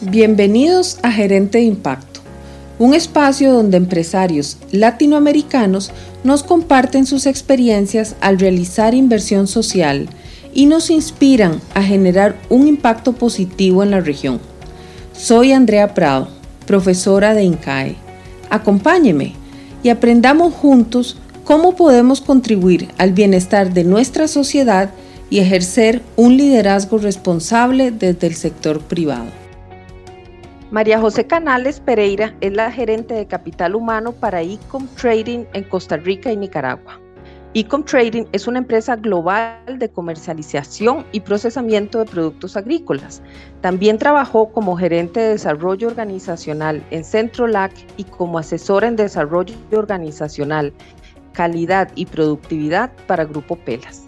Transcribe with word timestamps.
Bienvenidos 0.00 0.98
a 1.02 1.12
Gerente 1.12 1.58
de 1.58 1.64
Impacto, 1.64 2.18
un 2.80 2.94
espacio 2.94 3.52
donde 3.52 3.76
empresarios 3.76 4.56
latinoamericanos 4.72 5.92
nos 6.24 6.42
comparten 6.42 7.06
sus 7.06 7.26
experiencias 7.26 8.16
al 8.20 8.40
realizar 8.40 8.92
inversión 8.94 9.46
social 9.46 10.08
y 10.52 10.66
nos 10.66 10.90
inspiran 10.90 11.60
a 11.74 11.82
generar 11.84 12.34
un 12.48 12.66
impacto 12.66 13.12
positivo 13.12 13.84
en 13.84 13.92
la 13.92 14.00
región. 14.00 14.40
Soy 15.16 15.52
Andrea 15.52 15.94
Prado, 15.94 16.26
profesora 16.66 17.32
de 17.32 17.44
INCAE. 17.44 17.94
Acompáñeme 18.50 19.34
y 19.84 19.90
aprendamos 19.90 20.54
juntos 20.54 21.18
cómo 21.44 21.76
podemos 21.76 22.20
contribuir 22.20 22.88
al 22.98 23.12
bienestar 23.12 23.72
de 23.72 23.84
nuestra 23.84 24.26
sociedad 24.26 24.90
y 25.30 25.38
ejercer 25.38 26.02
un 26.16 26.36
liderazgo 26.36 26.98
responsable 26.98 27.92
desde 27.92 28.26
el 28.26 28.34
sector 28.34 28.80
privado. 28.80 29.43
María 30.74 30.98
José 30.98 31.24
Canales 31.24 31.78
Pereira 31.78 32.34
es 32.40 32.52
la 32.52 32.68
gerente 32.72 33.14
de 33.14 33.28
capital 33.28 33.76
humano 33.76 34.10
para 34.10 34.42
Ecom 34.42 34.88
Trading 35.00 35.44
en 35.52 35.62
Costa 35.62 35.96
Rica 35.96 36.32
y 36.32 36.36
Nicaragua. 36.36 37.00
Ecom 37.54 37.84
Trading 37.84 38.24
es 38.32 38.48
una 38.48 38.58
empresa 38.58 38.96
global 38.96 39.78
de 39.78 39.88
comercialización 39.88 41.06
y 41.12 41.20
procesamiento 41.20 42.00
de 42.00 42.06
productos 42.06 42.56
agrícolas. 42.56 43.22
También 43.60 43.98
trabajó 43.98 44.50
como 44.50 44.76
gerente 44.76 45.20
de 45.20 45.28
desarrollo 45.28 45.86
organizacional 45.86 46.84
en 46.90 47.04
Centrolac 47.04 47.70
y 47.96 48.02
como 48.02 48.40
asesora 48.40 48.88
en 48.88 48.96
desarrollo 48.96 49.54
organizacional, 49.70 50.72
calidad 51.34 51.88
y 51.94 52.06
productividad 52.06 52.90
para 53.06 53.24
Grupo 53.24 53.54
Pelas. 53.54 54.03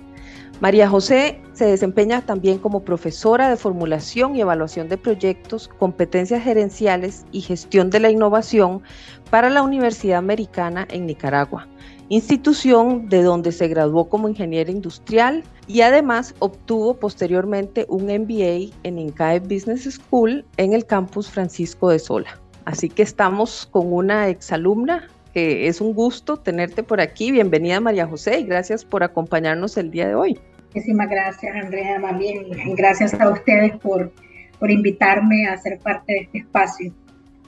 María 0.58 0.88
José 0.88 1.38
se 1.52 1.66
desempeña 1.66 2.22
también 2.22 2.56
como 2.56 2.80
profesora 2.80 3.50
de 3.50 3.58
formulación 3.58 4.34
y 4.34 4.40
evaluación 4.40 4.88
de 4.88 4.96
proyectos, 4.96 5.68
competencias 5.68 6.42
gerenciales 6.42 7.26
y 7.30 7.42
gestión 7.42 7.90
de 7.90 8.00
la 8.00 8.10
innovación 8.10 8.80
para 9.28 9.50
la 9.50 9.60
Universidad 9.60 10.16
Americana 10.16 10.88
en 10.90 11.04
Nicaragua, 11.04 11.68
institución 12.08 13.06
de 13.10 13.22
donde 13.22 13.52
se 13.52 13.68
graduó 13.68 14.08
como 14.08 14.30
ingeniera 14.30 14.70
industrial 14.70 15.44
y 15.66 15.82
además 15.82 16.34
obtuvo 16.38 16.94
posteriormente 16.94 17.84
un 17.90 18.04
MBA 18.04 18.74
en 18.82 18.98
INCAE 18.98 19.40
Business 19.40 19.84
School 19.84 20.46
en 20.56 20.72
el 20.72 20.86
campus 20.86 21.28
Francisco 21.28 21.90
de 21.90 21.98
Sola. 21.98 22.40
Así 22.64 22.88
que 22.88 23.02
estamos 23.02 23.68
con 23.70 23.92
una 23.92 24.28
exalumna 24.28 25.06
es 25.36 25.80
un 25.82 25.92
gusto 25.92 26.38
tenerte 26.38 26.82
por 26.82 27.00
aquí. 27.00 27.30
Bienvenida 27.30 27.78
María 27.78 28.06
José 28.06 28.40
y 28.40 28.44
gracias 28.44 28.84
por 28.84 29.02
acompañarnos 29.02 29.76
el 29.76 29.90
día 29.90 30.08
de 30.08 30.14
hoy. 30.14 30.40
Muchísimas 30.68 31.10
gracias 31.10 31.54
Andrea, 31.54 31.98
más 31.98 32.18
bien 32.18 32.46
gracias 32.74 33.12
a 33.14 33.30
ustedes 33.30 33.76
por, 33.78 34.12
por 34.58 34.70
invitarme 34.70 35.46
a 35.46 35.58
ser 35.58 35.78
parte 35.78 36.12
de 36.12 36.18
este 36.20 36.38
espacio. 36.38 36.92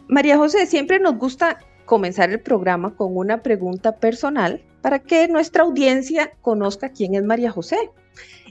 María 0.06 0.36
José, 0.36 0.66
siempre 0.66 0.98
nos 1.00 1.16
gusta 1.16 1.58
comenzar 1.86 2.30
el 2.30 2.40
programa 2.40 2.94
con 2.94 3.16
una 3.16 3.42
pregunta 3.42 3.96
personal 3.96 4.62
para 4.82 4.98
que 4.98 5.26
nuestra 5.26 5.62
audiencia 5.62 6.32
conozca 6.42 6.90
quién 6.90 7.14
es 7.14 7.24
María 7.24 7.50
José 7.50 7.78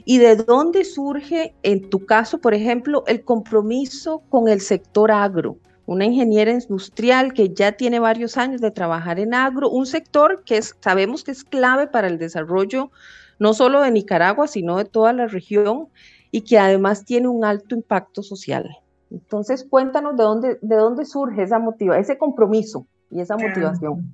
y 0.04 0.18
de 0.18 0.34
dónde 0.34 0.84
surge, 0.84 1.54
en 1.62 1.88
tu 1.90 2.06
caso, 2.06 2.40
por 2.40 2.54
ejemplo, 2.54 3.04
el 3.06 3.22
compromiso 3.22 4.22
con 4.30 4.48
el 4.48 4.60
sector 4.60 5.12
agro 5.12 5.58
una 5.88 6.04
ingeniera 6.04 6.50
industrial 6.50 7.32
que 7.32 7.54
ya 7.54 7.72
tiene 7.72 7.98
varios 7.98 8.36
años 8.36 8.60
de 8.60 8.70
trabajar 8.70 9.18
en 9.18 9.32
agro, 9.32 9.70
un 9.70 9.86
sector 9.86 10.42
que 10.44 10.60
sabemos 10.60 11.24
que 11.24 11.30
es 11.30 11.44
clave 11.44 11.86
para 11.86 12.08
el 12.08 12.18
desarrollo 12.18 12.90
no 13.38 13.54
solo 13.54 13.80
de 13.80 13.90
Nicaragua, 13.90 14.48
sino 14.48 14.76
de 14.76 14.84
toda 14.84 15.14
la 15.14 15.28
región 15.28 15.88
y 16.30 16.42
que 16.42 16.58
además 16.58 17.06
tiene 17.06 17.28
un 17.28 17.42
alto 17.42 17.74
impacto 17.74 18.22
social. 18.22 18.68
Entonces, 19.10 19.66
cuéntanos 19.66 20.14
de 20.18 20.22
dónde, 20.24 20.58
de 20.60 20.76
dónde 20.76 21.06
surge 21.06 21.42
esa 21.42 21.58
motivación, 21.58 22.02
ese 22.02 22.18
compromiso 22.18 22.86
y 23.10 23.22
esa 23.22 23.38
motivación. 23.38 24.12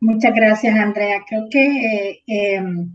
muchas 0.00 0.34
gracias, 0.34 0.74
Andrea. 0.74 1.20
Creo 1.28 1.48
que 1.50 2.10
eh, 2.12 2.22
em, 2.28 2.94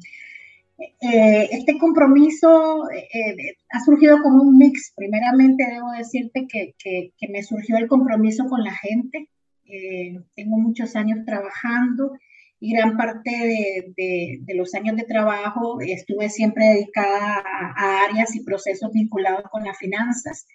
eh, 0.77 1.47
este 1.51 1.77
compromiso 1.77 2.89
eh, 2.91 3.57
ha 3.69 3.79
surgido 3.83 4.21
como 4.21 4.43
un 4.43 4.57
mix. 4.57 4.93
Primeramente, 4.95 5.65
debo 5.65 5.91
decirte 5.91 6.47
que, 6.47 6.75
que, 6.77 7.27
me 7.29 7.43
surgió 7.43 7.77
el 7.77 7.87
compromiso 7.87 8.45
con 8.49 8.63
la 8.63 8.73
gente. 8.73 9.29
Eh, 9.65 10.19
tengo 10.35 10.57
muchos 10.57 10.95
años 10.95 11.25
trabajando 11.25 12.11
y 12.59 12.73
gran 12.73 12.97
parte 12.97 13.31
de, 13.31 14.41
de, 14.45 14.55
los 14.55 14.73
años 14.75 14.95
de 14.95 15.03
trabajo 15.03 15.79
estuve 15.81 16.29
siempre 16.29 16.65
dedicada 16.65 17.43
a, 17.45 18.05
áreas 18.05 18.35
y 18.35 18.43
procesos 18.43 18.91
vinculados 18.91 19.43
con 19.51 19.63
las 19.63 19.77
finanzas. 19.77 20.45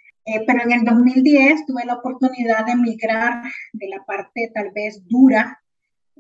pero 0.47 0.63
en 0.63 0.73
el 0.73 0.85
2010 0.85 1.67
tuve 1.67 1.85
la 1.85 1.95
oportunidad 1.95 2.67
de 2.67 2.77
migrar 2.77 3.43
de 3.73 3.89
la 3.89 4.05
parte 4.05 4.51
tal 4.55 4.71
vez 4.73 5.03
dura 5.09 5.61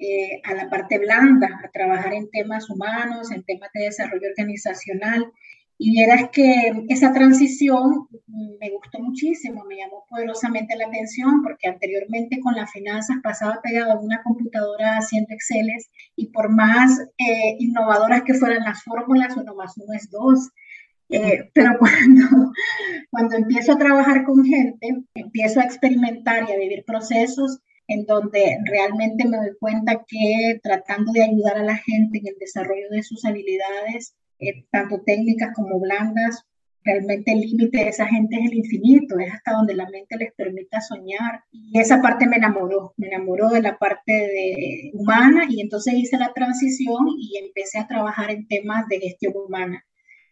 eh, 0.00 0.40
a 0.44 0.54
la 0.54 0.70
parte 0.70 0.98
blanda, 0.98 1.60
a 1.62 1.70
trabajar 1.70 2.14
en 2.14 2.30
temas 2.30 2.70
humanos, 2.70 3.30
en 3.30 3.44
temas 3.44 3.68
de 3.74 3.84
desarrollo 3.84 4.28
organizacional. 4.30 5.30
Y 5.76 5.90
vieras 5.92 6.30
que 6.32 6.72
esa 6.88 7.12
transición 7.12 8.08
me 8.26 8.70
gustó 8.70 8.98
muchísimo, 8.98 9.64
me 9.64 9.76
llamó 9.76 10.06
poderosamente 10.08 10.74
la 10.76 10.86
atención 10.86 11.42
porque 11.42 11.68
anteriormente 11.68 12.40
con 12.40 12.54
las 12.54 12.70
finanzas 12.70 13.18
pasaba 13.22 13.60
pegado 13.62 13.92
a 13.92 14.00
una 14.00 14.22
computadora 14.22 14.96
haciendo 14.96 15.34
Exceles 15.34 15.90
y 16.16 16.28
por 16.28 16.50
más 16.50 16.98
eh, 17.18 17.56
innovadoras 17.58 18.22
que 18.22 18.34
fueran 18.34 18.64
las 18.64 18.82
fórmulas, 18.82 19.36
uno 19.36 19.54
más 19.54 19.76
uno 19.76 19.92
es 19.94 20.10
dos. 20.10 20.48
Eh, 21.10 21.50
pero 21.52 21.72
cuando, 21.78 22.52
cuando 23.10 23.36
empiezo 23.36 23.72
a 23.72 23.78
trabajar 23.78 24.24
con 24.24 24.44
gente, 24.44 25.02
empiezo 25.14 25.60
a 25.60 25.64
experimentar 25.64 26.48
y 26.48 26.52
a 26.52 26.58
vivir 26.58 26.84
procesos 26.86 27.60
en 27.90 28.06
donde 28.06 28.58
realmente 28.66 29.26
me 29.26 29.36
doy 29.36 29.56
cuenta 29.58 30.04
que 30.06 30.60
tratando 30.62 31.10
de 31.12 31.24
ayudar 31.24 31.58
a 31.58 31.64
la 31.64 31.76
gente 31.76 32.18
en 32.18 32.28
el 32.28 32.36
desarrollo 32.38 32.88
de 32.90 33.02
sus 33.02 33.24
habilidades, 33.24 34.14
eh, 34.38 34.64
tanto 34.70 35.02
técnicas 35.04 35.52
como 35.54 35.80
blandas, 35.80 36.46
realmente 36.84 37.32
el 37.32 37.40
límite 37.40 37.78
de 37.78 37.88
esa 37.88 38.06
gente 38.06 38.36
es 38.36 38.50
el 38.50 38.58
infinito, 38.58 39.18
es 39.18 39.32
hasta 39.32 39.52
donde 39.52 39.74
la 39.74 39.90
mente 39.90 40.16
les 40.16 40.32
permita 40.34 40.80
soñar. 40.80 41.42
Y 41.50 41.80
esa 41.80 42.00
parte 42.00 42.28
me 42.28 42.36
enamoró, 42.36 42.94
me 42.96 43.08
enamoró 43.08 43.48
de 43.48 43.60
la 43.60 43.76
parte 43.76 44.12
de 44.12 44.90
humana 44.94 45.46
y 45.48 45.60
entonces 45.60 45.94
hice 45.94 46.16
la 46.16 46.32
transición 46.32 47.06
y 47.18 47.38
empecé 47.44 47.80
a 47.80 47.88
trabajar 47.88 48.30
en 48.30 48.46
temas 48.46 48.86
de 48.88 49.00
gestión 49.00 49.34
humana. 49.36 49.84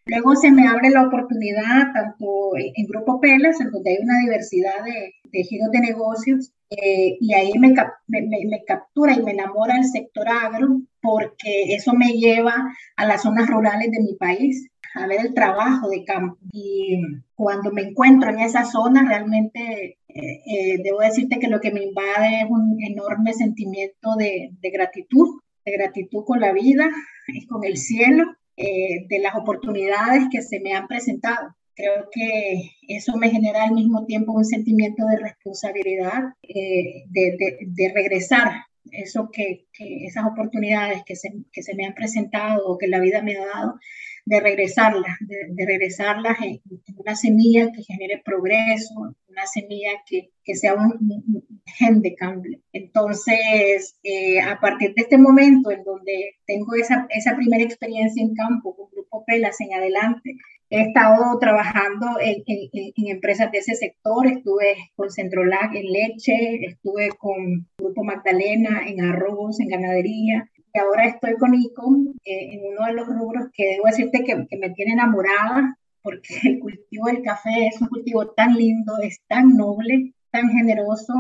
Luego 0.08 0.34
se 0.36 0.50
me 0.50 0.66
abre 0.66 0.88
la 0.88 1.06
oportunidad 1.06 1.92
tanto 1.92 2.52
en 2.56 2.86
Grupo 2.86 3.20
Pelas, 3.20 3.60
en 3.60 3.70
donde 3.70 3.90
hay 3.90 3.98
una 4.02 4.18
diversidad 4.20 4.82
de, 4.82 5.14
tejidos 5.30 5.70
de 5.70 5.80
negocios, 5.80 6.52
eh, 6.70 7.18
y 7.20 7.34
ahí 7.34 7.52
me, 7.58 7.74
me, 8.06 8.64
captura 8.66 9.14
y 9.14 9.22
me 9.22 9.32
enamora 9.32 9.76
el 9.76 9.84
sector 9.84 10.26
agro, 10.28 10.80
porque 11.02 11.74
eso 11.74 11.92
me 11.92 12.12
lleva 12.14 12.54
a 12.96 13.06
las 13.06 13.22
zonas 13.22 13.50
rurales 13.50 13.90
de 13.90 14.00
mi 14.00 14.14
país, 14.14 14.70
a 14.94 15.06
ver 15.06 15.20
el 15.20 15.34
trabajo 15.34 15.90
de 15.90 16.04
campo. 16.04 16.38
Y 16.52 17.02
cuando 17.34 17.70
me 17.70 17.82
encuentro 17.82 18.30
en 18.30 18.40
esa 18.40 18.64
zona, 18.64 19.06
realmente 19.06 19.98
eh, 20.08 20.40
eh, 20.46 20.78
debo 20.82 21.00
decirte 21.00 21.38
que 21.38 21.48
lo 21.48 21.60
que 21.60 21.70
me 21.70 21.82
invade 21.82 22.40
es 22.40 22.46
un 22.48 22.78
enorme 22.82 23.34
sentimiento 23.34 24.16
de, 24.16 24.52
de 24.58 24.70
gratitud, 24.70 25.40
de 25.66 25.72
gratitud 25.72 26.24
con 26.24 26.40
la 26.40 26.52
vida 26.52 26.88
y 27.26 27.46
con 27.46 27.62
el 27.64 27.76
cielo 27.76 28.24
eh, 28.60 29.06
de 29.08 29.20
las 29.20 29.36
oportunidades 29.36 30.24
que 30.32 30.42
se 30.42 30.58
me 30.58 30.72
han 30.72 30.88
presentado. 30.88 31.54
Creo 31.76 32.08
que 32.10 32.72
eso 32.88 33.16
me 33.16 33.30
genera 33.30 33.62
al 33.62 33.72
mismo 33.72 34.04
tiempo 34.04 34.32
un 34.32 34.44
sentimiento 34.44 35.06
de 35.06 35.18
responsabilidad, 35.18 36.34
eh, 36.42 37.04
de, 37.08 37.92
regresar 37.94 38.50
eso 38.90 39.30
que, 39.32 39.66
esas 39.78 40.24
oportunidades 40.24 41.02
que 41.06 41.14
se, 41.14 41.32
que 41.52 41.62
se, 41.62 41.76
me 41.76 41.86
han 41.86 41.94
presentado 41.94 42.66
o 42.66 42.78
que 42.78 42.88
la 42.88 42.98
vida 42.98 43.22
me 43.22 43.36
ha 43.36 43.46
dado, 43.46 43.78
de 44.28 44.40
regresarlas, 44.40 45.16
de, 45.20 45.66
regresarlas 45.66 46.36
en, 46.42 46.60
una 46.96 47.16
semilla 47.16 47.72
que 47.72 47.82
genere 47.82 48.20
progreso, 48.22 49.14
una 49.26 49.46
semilla 49.46 49.90
que, 50.06 50.30
que 50.44 50.54
sea 50.54 50.74
un, 50.74 51.44
gen 51.64 52.02
de 52.02 52.14
cambio. 52.14 52.58
Entonces, 52.72 53.96
eh, 54.02 54.40
a 54.40 54.60
partir 54.60 54.92
de 54.94 55.02
este 55.02 55.16
momento 55.16 55.70
en 55.70 55.82
donde 55.82 56.36
tengo 56.46 56.74
esa, 56.74 57.06
esa 57.08 57.36
primera 57.36 57.64
experiencia 57.64 58.22
en 58.22 58.34
campo 58.34 58.76
con 58.76 58.90
Grupo 58.90 59.24
Pelas 59.24 59.60
en 59.60 59.72
adelante, 59.72 60.36
he 60.70 60.82
estado 60.82 61.38
trabajando 61.38 62.20
en, 62.20 62.42
en, 62.46 62.92
en, 62.94 63.08
empresas 63.08 63.50
de 63.50 63.58
ese 63.58 63.74
sector, 63.76 64.26
estuve 64.26 64.76
con 64.94 65.10
Centrolac 65.10 65.74
en 65.74 65.90
leche, 65.90 66.66
estuve 66.66 67.08
con 67.18 67.66
Grupo 67.78 68.04
Magdalena 68.04 68.82
en 68.86 69.00
arroz, 69.00 69.58
en 69.60 69.68
ganadería, 69.68 70.50
y 70.78 70.80
ahora 70.80 71.06
estoy 71.06 71.34
con 71.36 71.54
ICOM 71.54 72.14
eh, 72.24 72.52
en 72.52 72.60
uno 72.72 72.86
de 72.86 72.92
los 72.92 73.08
rubros 73.08 73.48
que 73.52 73.66
debo 73.66 73.86
decirte 73.86 74.22
que, 74.22 74.46
que, 74.48 74.56
me 74.58 74.70
tiene 74.70 74.92
enamorada, 74.92 75.76
porque 76.02 76.38
el 76.44 76.60
cultivo 76.60 77.06
del 77.06 77.22
café 77.22 77.66
es 77.66 77.80
un 77.80 77.88
cultivo 77.88 78.28
tan 78.30 78.54
lindo, 78.54 78.96
es 79.02 79.20
tan 79.26 79.56
noble, 79.56 80.14
tan 80.30 80.50
generoso 80.50 81.14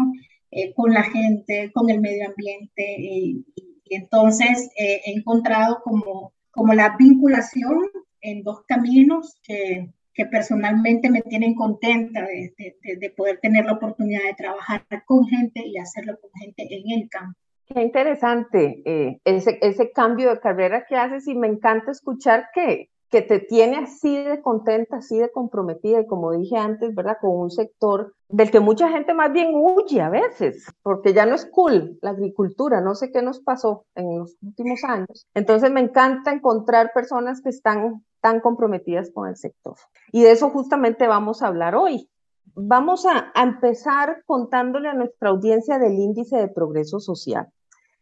eh, 0.52 0.72
con 0.74 0.92
la 0.92 1.02
gente, 1.02 1.72
con 1.72 1.90
el 1.90 2.00
medio 2.00 2.28
ambiente, 2.28 2.96
y, 2.98 3.44
entonces 3.90 4.70
eh, 4.78 5.00
he 5.06 5.12
encontrado 5.12 5.80
como, 5.82 6.34
como 6.50 6.74
la 6.74 6.94
vinculación 6.98 7.78
en 8.20 8.42
dos 8.42 8.62
caminos 8.66 9.40
que, 9.42 9.88
que 10.12 10.26
personalmente 10.26 11.10
me 11.10 11.22
tienen 11.22 11.54
contenta 11.54 12.20
de, 12.20 12.52
de, 12.84 13.10
poder 13.10 13.40
tener 13.40 13.64
la 13.64 13.72
oportunidad 13.72 14.24
de 14.24 14.34
trabajar 14.34 14.84
con 15.06 15.26
gente 15.26 15.66
y 15.66 15.78
hacerlo 15.78 16.18
con 16.20 16.30
gente 16.38 16.68
en 16.70 17.00
el 17.00 17.08
campo. 17.08 17.38
Qué 17.68 17.82
interesante 17.82 18.82
eh, 18.84 19.20
ese, 19.24 19.58
ese 19.60 19.92
cambio 19.92 20.30
de 20.30 20.40
carrera 20.40 20.86
que 20.88 20.96
haces 20.96 21.28
y 21.28 21.34
me 21.34 21.48
encanta 21.48 21.90
escuchar 21.90 22.48
que, 22.54 22.88
que 23.10 23.22
te 23.22 23.40
tiene 23.40 23.76
así 23.76 24.16
de 24.16 24.40
contenta, 24.40 24.96
así 24.96 25.18
de 25.18 25.30
comprometida 25.30 26.00
y 26.00 26.06
como 26.06 26.32
dije 26.32 26.56
antes, 26.56 26.94
¿verdad? 26.94 27.18
Con 27.20 27.38
un 27.38 27.50
sector 27.50 28.14
del 28.28 28.50
que 28.50 28.60
mucha 28.60 28.90
gente 28.90 29.14
más 29.14 29.32
bien 29.32 29.52
huye 29.54 30.00
a 30.00 30.10
veces, 30.10 30.66
porque 30.82 31.14
ya 31.14 31.24
no 31.24 31.34
es 31.34 31.46
cool 31.46 31.98
la 32.02 32.10
agricultura, 32.10 32.80
no 32.80 32.94
sé 32.94 33.10
qué 33.10 33.22
nos 33.22 33.40
pasó 33.40 33.84
en 33.94 34.18
los 34.18 34.36
últimos 34.42 34.84
años. 34.84 35.26
Entonces 35.34 35.70
me 35.70 35.80
encanta 35.80 36.32
encontrar 36.32 36.92
personas 36.92 37.40
que 37.40 37.50
están 37.50 38.04
tan 38.20 38.40
comprometidas 38.40 39.10
con 39.12 39.28
el 39.28 39.36
sector. 39.36 39.76
Y 40.12 40.22
de 40.22 40.32
eso 40.32 40.50
justamente 40.50 41.06
vamos 41.06 41.42
a 41.42 41.48
hablar 41.48 41.74
hoy. 41.74 42.08
Vamos 42.54 43.06
a, 43.06 43.30
empezar 43.40 44.22
contándole 44.26 44.88
a 44.88 44.94
nuestra 44.94 45.30
audiencia 45.30 45.78
del 45.78 45.94
índice 45.94 46.36
de 46.36 46.48
progreso 46.48 46.98
social. 46.98 47.48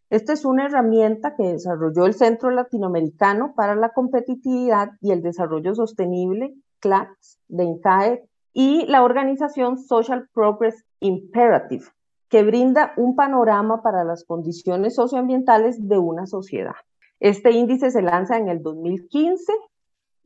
Esta 0.08 0.32
es 0.32 0.44
una 0.44 0.67
herramienta 0.67 1.35
que 1.35 1.53
desarrolló 1.53 2.06
el 2.06 2.14
Centro 2.14 2.50
Latinoamericano 2.50 3.55
para 3.56 3.75
la 3.75 3.88
Competitividad 3.88 4.91
y 5.00 5.11
el 5.11 5.20
Desarrollo 5.20 5.75
Sostenible, 5.75 6.55
CLACS, 6.79 7.41
de 7.49 7.64
INCAE, 7.64 8.29
y 8.53 8.87
la 8.87 9.03
organización 9.03 9.79
Social 9.79 10.29
Progress 10.32 10.85
Imperative, 11.00 11.85
que 12.29 12.44
brinda 12.44 12.93
un 12.97 13.17
panorama 13.17 13.82
para 13.82 14.05
las 14.05 14.25
condiciones 14.25 14.94
socioambientales 14.94 15.88
de 15.88 15.99
una 15.99 16.26
sociedad. 16.26 16.76
Este 17.19 17.50
índice 17.50 17.91
se 17.91 18.02
lanza 18.02 18.38
en 18.38 18.49
el 18.49 18.62
2015 18.62 19.52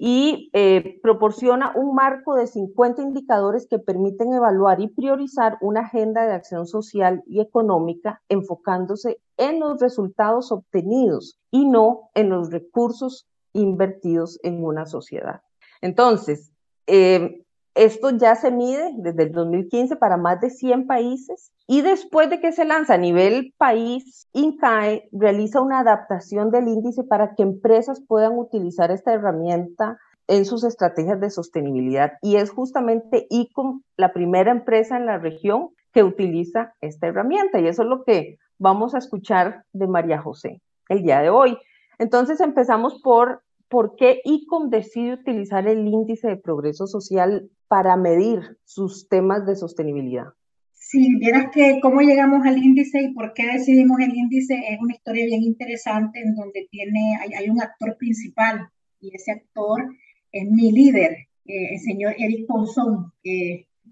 y 0.03 0.49
eh, 0.55 0.99
proporciona 1.03 1.75
un 1.77 1.95
marco 1.95 2.35
de 2.35 2.47
50 2.47 3.03
indicadores 3.03 3.67
que 3.69 3.79
permiten 3.79 4.33
evaluar 4.33 4.81
y 4.81 4.89
priorizar 4.89 5.59
una 5.61 5.81
agenda 5.83 6.27
de 6.27 6.33
acción 6.33 6.67
social 6.67 7.23
y 7.27 7.43
económica 7.43 8.23
enfocándose 8.31 9.21
en 9.37 9.61
los 9.61 9.79
resultados 9.79 10.53
obtenidos 10.53 11.39
y 11.51 11.67
no 11.67 12.09
en 12.15 12.31
los 12.31 12.51
recursos 12.51 13.29
invertidos 13.53 14.41
en 14.43 14.65
una 14.65 14.87
sociedad. 14.87 15.43
Entonces, 15.83 16.51
eh, 16.87 17.45
esto 17.75 18.11
ya 18.11 18.35
se 18.35 18.51
mide 18.51 18.93
desde 18.97 19.25
el 19.25 19.33
2015 19.33 19.97
para 19.97 20.17
más 20.17 20.41
de 20.41 20.51
100 20.51 20.87
países 20.87 21.53
y 21.67 21.83
después 21.83 22.29
de 22.31 22.41
que 22.41 22.53
se 22.53 22.65
lanza 22.65 22.95
a 22.95 22.99
nivel 22.99 23.55
país, 23.57 24.29
INCAE 24.33 25.09
realiza 25.13 25.61
una 25.61 25.81
adaptación 25.81 26.51
del 26.51 26.69
índice 26.69 27.05
para 27.05 27.35
que 27.35 27.43
empresas 27.43 28.03
puedan 28.07 28.37
utilizar 28.39 28.91
esta 28.91 29.13
herramienta 29.13 29.99
en 30.27 30.45
sus 30.45 30.65
estrategias 30.65 31.21
de 31.21 31.31
sostenibilidad. 31.31 32.13
Y 32.23 32.37
es 32.37 32.51
justamente 32.51 33.27
ICOM 33.31 33.83
la 33.97 34.13
primera 34.13 34.51
empresa 34.51 34.97
en 34.97 35.07
la 35.07 35.19
región 35.19 35.71
que 35.93 36.03
utiliza 36.03 36.75
esta 36.81 37.07
herramienta. 37.07 37.61
Y 37.61 37.69
eso 37.69 37.83
es 37.83 37.89
lo 37.89 38.05
que 38.05 38.39
vamos 38.59 38.95
a 38.95 38.99
escuchar 38.99 39.65
de 39.73 39.87
María 39.87 40.21
José 40.21 40.61
el 40.89 41.03
día 41.03 41.21
de 41.21 41.31
hoy. 41.31 41.57
Entonces 41.99 42.41
empezamos 42.41 43.01
por 43.03 43.43
por 43.69 43.95
qué 43.95 44.21
ICOM 44.25 44.69
decide 44.69 45.15
utilizar 45.15 45.69
el 45.69 45.87
índice 45.87 46.27
de 46.27 46.37
progreso 46.37 46.89
social 46.89 47.49
para 47.71 47.97
medir 47.97 48.59
sus 48.65 49.09
temas 49.09 49.47
de 49.47 49.55
sostenibilidad? 49.55 50.25
Si 50.73 51.15
vieras 51.19 51.53
que 51.55 51.79
cómo 51.81 52.01
llegamos 52.01 52.45
al 52.45 52.59
índice 52.59 53.01
y 53.01 53.15
por 53.15 53.33
qué 53.33 53.47
decidimos 53.47 54.01
el 54.01 54.13
índice 54.13 54.61
es 54.71 54.81
una 54.81 54.95
historia 54.95 55.25
bien 55.27 55.45
interesante 55.45 56.21
en 56.21 56.35
donde 56.35 56.67
tiene, 56.69 57.17
hay, 57.21 57.49
un 57.49 57.63
actor 57.63 57.97
principal 57.97 58.69
y 59.01 59.15
ese 59.15 59.31
actor 59.31 59.85
es 60.33 60.51
mi 60.51 60.73
líder, 60.73 61.13
eh, 61.45 61.75
el 61.75 61.79
señor 61.79 62.17
Eric 62.19 62.49
Ponson, 62.49 63.13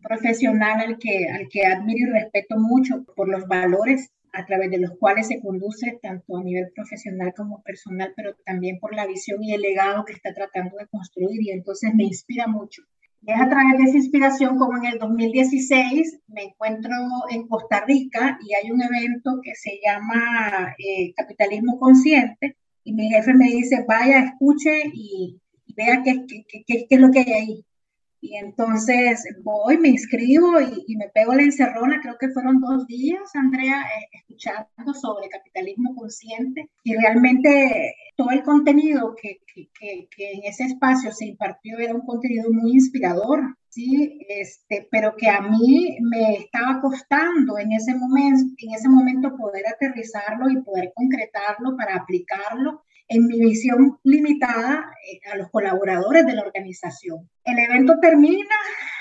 profesional 0.03 0.81
al 0.81 0.99
que, 0.99 1.29
al 1.29 1.49
que 1.49 1.65
admiro 1.65 2.09
y 2.09 2.21
respeto 2.21 2.59
mucho 2.59 3.05
por 3.15 3.29
los 3.29 3.47
valores 3.47 4.11
a 4.33 4.45
través 4.45 4.73
de 4.73 4.79
los 4.79 4.99
cuales 4.99 5.29
se 5.29 5.41
conduce 5.41 6.01
tanto 6.03 6.37
a 6.37 6.43
nivel 6.43 6.73
profesional 6.75 7.33
como 7.33 7.63
personal, 7.63 8.13
pero 8.17 8.35
también 8.45 8.81
por 8.81 8.93
la 8.93 9.07
visión 9.07 9.41
y 9.41 9.55
el 9.55 9.63
legado 9.63 10.05
que 10.05 10.15
está 10.15 10.35
tratando 10.35 10.77
de 10.79 10.89
construir 10.89 11.41
y 11.43 11.53
entonces 11.53 11.95
me 11.95 12.03
inspira 12.03 12.49
mucho. 12.49 12.83
Es 13.27 13.41
a 13.41 13.49
través 13.49 13.79
de 13.79 13.85
esa 13.85 13.97
inspiración 13.97 14.57
como 14.57 14.79
en 14.79 14.87
el 14.87 14.99
2016 14.99 16.21
me 16.29 16.45
encuentro 16.45 16.93
en 17.31 17.47
Costa 17.47 17.85
Rica 17.85 18.39
y 18.47 18.55
hay 18.55 18.71
un 18.71 18.81
evento 18.81 19.41
que 19.43 19.55
se 19.55 19.81
llama 19.85 20.75
eh, 20.79 21.13
Capitalismo 21.15 21.79
Consciente 21.79 22.57
y 22.85 22.95
mi 22.95 23.09
jefe 23.11 23.35
me 23.35 23.47
dice, 23.47 23.85
vaya, 23.87 24.21
escuche 24.21 24.83
y, 24.95 25.39
vea 25.77 26.03
qué, 26.03 26.25
qué, 26.27 26.45
qué, 26.49 26.65
qué, 26.67 26.87
es 26.89 27.01
lo 27.01 27.11
que 27.11 27.21
hay 27.21 27.33
ahí. 27.33 27.65
Y 28.21 28.37
entonces 28.37 29.25
voy, 29.43 29.79
me 29.79 29.91
inscribo 29.91 30.61
y, 30.61 30.97
me 30.97 31.09
pego 31.11 31.35
la 31.35 31.43
encerrona, 31.43 32.01
creo 32.01 32.19
que 32.19 32.31
fueron 32.31 32.61
dos 32.61 32.87
días, 32.87 33.35
Andrea, 33.35 33.83
eh, 33.83 34.09
escuchando 34.13 34.95
sobre 34.95 35.29
capitalismo 35.29 35.95
consciente 35.95 36.69
y 36.83 36.97
realmente 36.97 37.95
todo 38.17 38.31
el 38.31 38.43
contenido 38.43 39.15
que, 39.15 39.39
que, 39.47 39.69
que, 40.11 40.33
en 40.33 40.45
ese 40.45 40.65
espacio 40.65 41.13
se 41.13 41.27
impartió 41.27 41.79
era 41.79 41.95
un 41.95 42.05
contenido 42.05 42.51
muy 42.53 42.73
inspirador, 42.73 43.57
¿sí? 43.69 44.19
Este, 44.29 44.89
pero 44.91 45.15
que 45.17 45.29
a 45.29 45.41
mí 45.41 45.97
me 46.01 46.35
estaba 46.35 46.81
costando 46.81 47.59
en 47.59 47.73
ese 47.73 47.95
momento, 47.95 48.53
en 48.59 48.75
ese 48.75 48.89
momento 48.89 49.37
poder 49.37 49.63
aterrizarlo 49.69 50.51
y 50.51 50.61
poder 50.63 50.93
concretarlo 50.95 51.77
para 51.77 51.95
aplicarlo 51.95 52.83
en 53.09 53.27
mi 53.27 53.41
visión 53.41 53.99
limitada 54.05 54.93
eh, 55.11 55.21
a 55.33 55.37
los 55.37 55.51
colaboradores 55.51 56.27
de 56.27 56.35
la 56.35 56.43
organización. 56.43 57.29
El 57.45 57.59
evento 57.59 57.99
termina, 58.01 58.55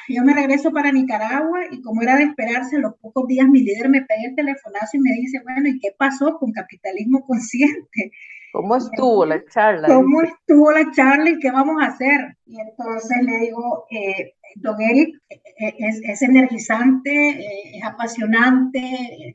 yo 0.07 0.23
me 0.23 0.33
regreso 0.33 0.71
para 0.71 0.91
Nicaragua 0.91 1.59
y 1.69 1.81
como 1.81 2.01
era 2.01 2.15
de 2.15 2.23
esperarse, 2.23 2.77
a 2.77 2.79
los 2.79 2.95
pocos 2.95 3.27
días 3.27 3.47
mi 3.47 3.61
líder 3.61 3.89
me 3.89 4.01
pega 4.01 4.29
el 4.29 4.35
telefonazo 4.35 4.97
y 4.97 4.99
me 4.99 5.11
dice, 5.11 5.41
bueno, 5.43 5.67
¿y 5.67 5.79
qué 5.79 5.89
pasó 5.97 6.37
con 6.37 6.51
capitalismo 6.53 7.25
consciente? 7.25 8.11
¿Cómo 8.57 8.75
estuvo 8.75 9.23
la 9.23 9.45
charla? 9.45 9.87
¿Cómo 9.87 10.21
estuvo 10.23 10.71
la 10.71 10.89
charla 10.91 11.29
y 11.29 11.37
qué 11.37 11.51
vamos 11.51 11.75
a 11.79 11.89
hacer? 11.89 12.37
Y 12.47 12.59
entonces 12.59 13.17
le 13.23 13.37
digo, 13.37 13.85
eh, 13.91 14.33
don 14.55 14.81
Eric, 14.81 15.15
eh, 15.29 15.75
es, 15.77 16.01
es 16.03 16.21
energizante, 16.23 17.77
es 17.77 17.83
apasionante, 17.83 18.81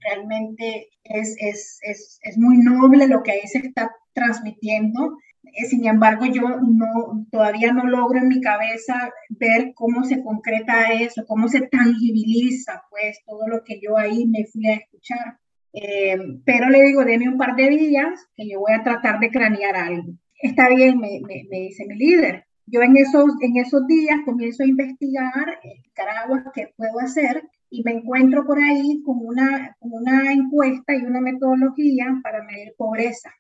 realmente 0.02 0.88
es, 1.04 1.36
es, 1.38 1.78
es, 1.82 2.19
es 2.22 2.36
muy 2.36 2.58
noble 2.58 3.06
lo 3.06 3.22
que 3.22 3.30
ahí 3.30 3.46
se 3.46 3.58
está 3.58 3.94
transmitiendo. 4.12 5.16
Eh, 5.44 5.66
sin 5.66 5.86
embargo, 5.86 6.26
yo 6.26 6.42
no, 6.42 7.24
todavía 7.30 7.72
no 7.72 7.84
logro 7.84 8.19
en 8.19 8.26
mi 8.26 8.40
cabeza 8.40 9.08
ver 9.28 9.72
cómo 9.76 10.02
se 10.02 10.20
concreta 10.20 10.92
eso, 10.94 11.24
cómo 11.28 11.46
se 11.46 11.60
tangibiliza, 11.69 12.82
pues, 12.90 13.20
todo 13.24 13.46
lo 13.46 13.62
que 13.62 13.80
yo 13.80 13.96
ahí 13.96 14.26
me 14.26 14.46
fui 14.46 14.67
a 14.67 14.74
escuchar. 14.74 15.38
Eh, 15.72 16.17
pero 16.44 16.69
le 16.69 16.82
digo, 16.82 17.05
deme 17.05 17.29
un 17.29 17.38
par 17.38 17.56
de 17.56 17.69
días 17.69 18.26
que 18.36 18.48
yo 18.48 18.60
voy 18.60 18.72
a 18.72 18.82
tratar 18.82 19.20
de 19.20 19.31
cranear 19.31 19.76
algo. 19.76 20.12
Está 20.41 20.69
bien, 20.69 20.98
me, 20.98 21.20
me, 21.26 21.46
dice 21.50 21.86
mi 21.86 21.96
líder. 21.96 22.44
Yo 22.67 22.82
en 22.82 22.96
esos, 22.96 23.32
en 23.41 23.56
esos 23.56 23.86
días 23.86 24.20
comienzo 24.24 24.62
a 24.62 24.67
investigar 24.67 25.58
en 25.62 25.82
Nicaragua 25.82 26.52
qué 26.55 26.72
puedo 26.76 26.98
hacer 27.00 27.43
y 27.70 27.82
me 27.82 27.93
encuentro 27.93 28.46
por 28.46 28.58
ahí 28.58 29.02
con 29.05 29.19
una, 29.24 29.76
con 29.79 29.93
una 29.93 30.32
encuesta 30.32 30.94
y 30.94 31.02
una 31.02 31.20
metodología 31.20 32.20
para 32.22 32.43
medir 32.44 32.74
pobreza 32.76 33.32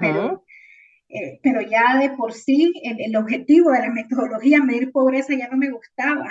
pero, 0.00 0.44
eh, 1.08 1.40
pero 1.42 1.60
ya 1.60 1.98
de 1.98 2.10
por 2.10 2.32
sí 2.32 2.72
el, 2.82 3.16
objetivo 3.16 3.72
de 3.72 3.80
la 3.80 3.90
metodología 3.90 4.62
medir 4.62 4.92
pobreza 4.92 5.34
ya 5.34 5.48
no 5.48 5.56
me 5.56 5.70
gustaba. 5.70 6.28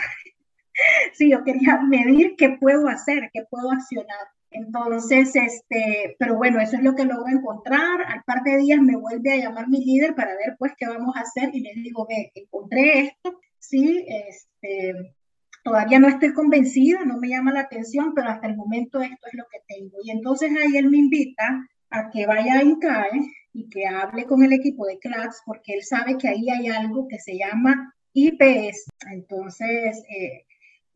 sí, 1.14 1.32
yo 1.32 1.44
quería 1.44 1.82
medir 1.82 2.36
qué 2.38 2.58
puedo 2.60 2.88
hacer, 2.88 3.30
qué 3.34 3.44
puedo 3.50 3.72
accionar. 3.72 4.28
Entonces, 4.54 5.36
este, 5.36 6.16
pero 6.20 6.38
bueno, 6.38 6.60
eso 6.60 6.78
es 6.78 6.84
lo 6.84 6.96
que 6.96 7.06
logro 7.06 7.28
encontrar. 7.28 8.02
Al 8.08 8.24
par 8.24 8.44
de 8.44 8.58
días 8.58 8.80
me 8.80 8.96
vuelve 8.96 9.34
a 9.34 9.38
llamar 9.38 9.68
mi 9.68 9.84
líder 9.84 10.16
para 10.16 10.36
ver 10.36 10.56
pues 10.58 10.74
qué 10.78 10.88
vamos 10.88 11.16
a 11.16 11.22
hacer 11.22 11.50
y 11.54 11.62
le 11.62 11.74
digo, 11.74 12.06
ve, 12.08 12.32
encontré 12.36 13.00
esto, 13.00 13.40
sí, 13.60 14.06
este, 14.08 15.16
todavía 15.64 16.00
no 16.00 16.08
estoy 16.08 16.34
convencida, 16.34 17.04
no 17.06 17.18
me 17.18 17.30
llama 17.30 17.54
la 17.54 17.62
atención, 17.62 18.14
pero 18.14 18.30
hasta 18.30 18.48
el 18.48 18.56
momento 18.56 19.02
esto 19.02 19.28
es 19.28 19.34
lo 19.34 19.46
que 19.52 19.60
tengo. 19.68 19.98
Y 20.04 20.12
entonces 20.12 20.52
ahí 20.52 20.78
él 20.78 20.90
me 20.90 20.98
invita 20.98 21.68
a 21.90 22.10
que 22.10 22.26
vaya 22.26 22.60
a 22.60 22.64
INCAE 22.64 23.22
y 23.54 23.70
que 23.70 23.88
hable 23.88 24.26
con 24.26 24.44
el 24.44 24.54
equipo 24.54 24.86
de 24.86 25.00
CLACS 25.00 25.42
porque 25.46 25.74
él 25.76 25.84
sabe 25.84 26.18
que 26.18 26.28
ahí 26.28 26.50
hay 26.50 26.68
algo 26.68 27.08
que 27.08 27.20
se 27.20 27.38
llama 27.38 27.94
IPS. 28.14 28.90
Entonces, 29.12 30.04
eh, 30.10 30.46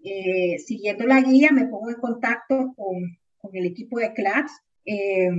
eh, 0.03 0.59
siguiendo 0.59 1.05
la 1.05 1.21
guía, 1.21 1.51
me 1.51 1.65
pongo 1.65 1.89
en 1.89 1.99
contacto 1.99 2.73
con, 2.75 3.17
con 3.47 3.55
el 3.55 3.65
equipo 3.65 3.99
de 3.99 4.13
CLACS 4.13 4.51
eh, 4.85 5.29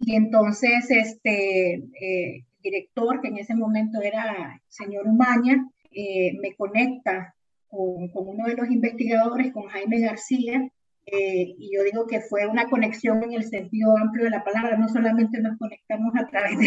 y 0.00 0.14
entonces 0.14 0.90
este 0.90 1.74
el 1.74 2.44
director, 2.62 3.20
que 3.20 3.28
en 3.28 3.38
ese 3.38 3.54
momento 3.54 4.02
era 4.02 4.60
señor 4.68 5.06
Umaña, 5.06 5.68
me 5.92 6.54
conecta 6.56 7.34
con, 7.68 8.10
uno 8.12 8.46
de 8.46 8.56
los 8.56 8.70
investigadores, 8.70 9.52
con 9.52 9.68
Jaime 9.68 10.00
García, 10.00 10.70
Eh, 11.08 11.54
y 11.56 11.70
yo 11.72 11.84
digo 11.84 12.04
que 12.08 12.20
fue 12.20 12.48
una 12.48 12.68
conexión 12.68 13.22
en 13.22 13.32
el 13.32 13.44
sentido 13.44 13.96
amplio 13.96 14.24
de 14.24 14.30
la 14.30 14.42
palabra, 14.42 14.76
no 14.76 14.88
solamente 14.88 15.40
nos 15.40 15.56
conectamos 15.56 16.12
a 16.16 16.26
través 16.26 16.58
de, 16.58 16.66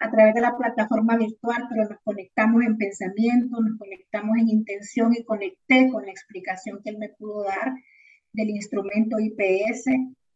a 0.00 0.10
través 0.10 0.34
de 0.34 0.40
la 0.40 0.56
plataforma 0.56 1.18
virtual, 1.18 1.66
pero 1.68 1.86
nos 1.86 2.00
conectamos 2.02 2.62
en 2.64 2.78
pensamiento, 2.78 3.60
nos 3.60 3.78
conectamos 3.78 4.38
en 4.38 4.48
intención 4.48 5.12
y 5.12 5.22
conecté 5.22 5.90
con 5.92 6.06
la 6.06 6.12
explicación 6.12 6.80
que 6.82 6.90
él 6.92 6.98
me 6.98 7.10
pudo 7.10 7.44
dar 7.44 7.74
del 8.32 8.50
instrumento 8.50 9.18
IPS, 9.18 9.86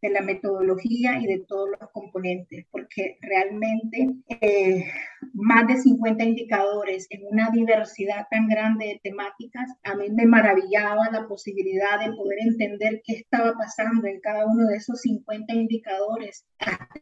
de 0.03 0.11
la 0.11 0.21
metodología 0.21 1.21
y 1.21 1.27
de 1.27 1.45
todos 1.47 1.69
los 1.81 1.91
componentes, 1.91 2.67
porque 2.73 3.19
realmente 3.21 4.09
eh, 4.41 4.85
más 5.33 5.69
de 5.69 5.77
50 5.77 6.25
indicadores 6.25 7.07
en 7.11 7.25
una 7.31 7.51
diversidad 7.51 8.27
tan 8.29 8.49
grande 8.49 8.87
de 8.87 9.01
temáticas, 9.03 9.71
a 9.85 9.95
mí 9.95 10.11
me 10.11 10.27
maravillaba 10.27 11.09
la 11.13 11.29
posibilidad 11.29 12.01
de 12.01 12.17
poder 12.17 12.39
entender 12.41 13.01
qué 13.05 13.15
estaba 13.15 13.55
pasando 13.57 14.09
en 14.09 14.21
cada 14.21 14.45
uno 14.45 14.67
de 14.67 14.77
esos 14.77 15.01
50 15.03 15.55
indicadores. 15.55 16.45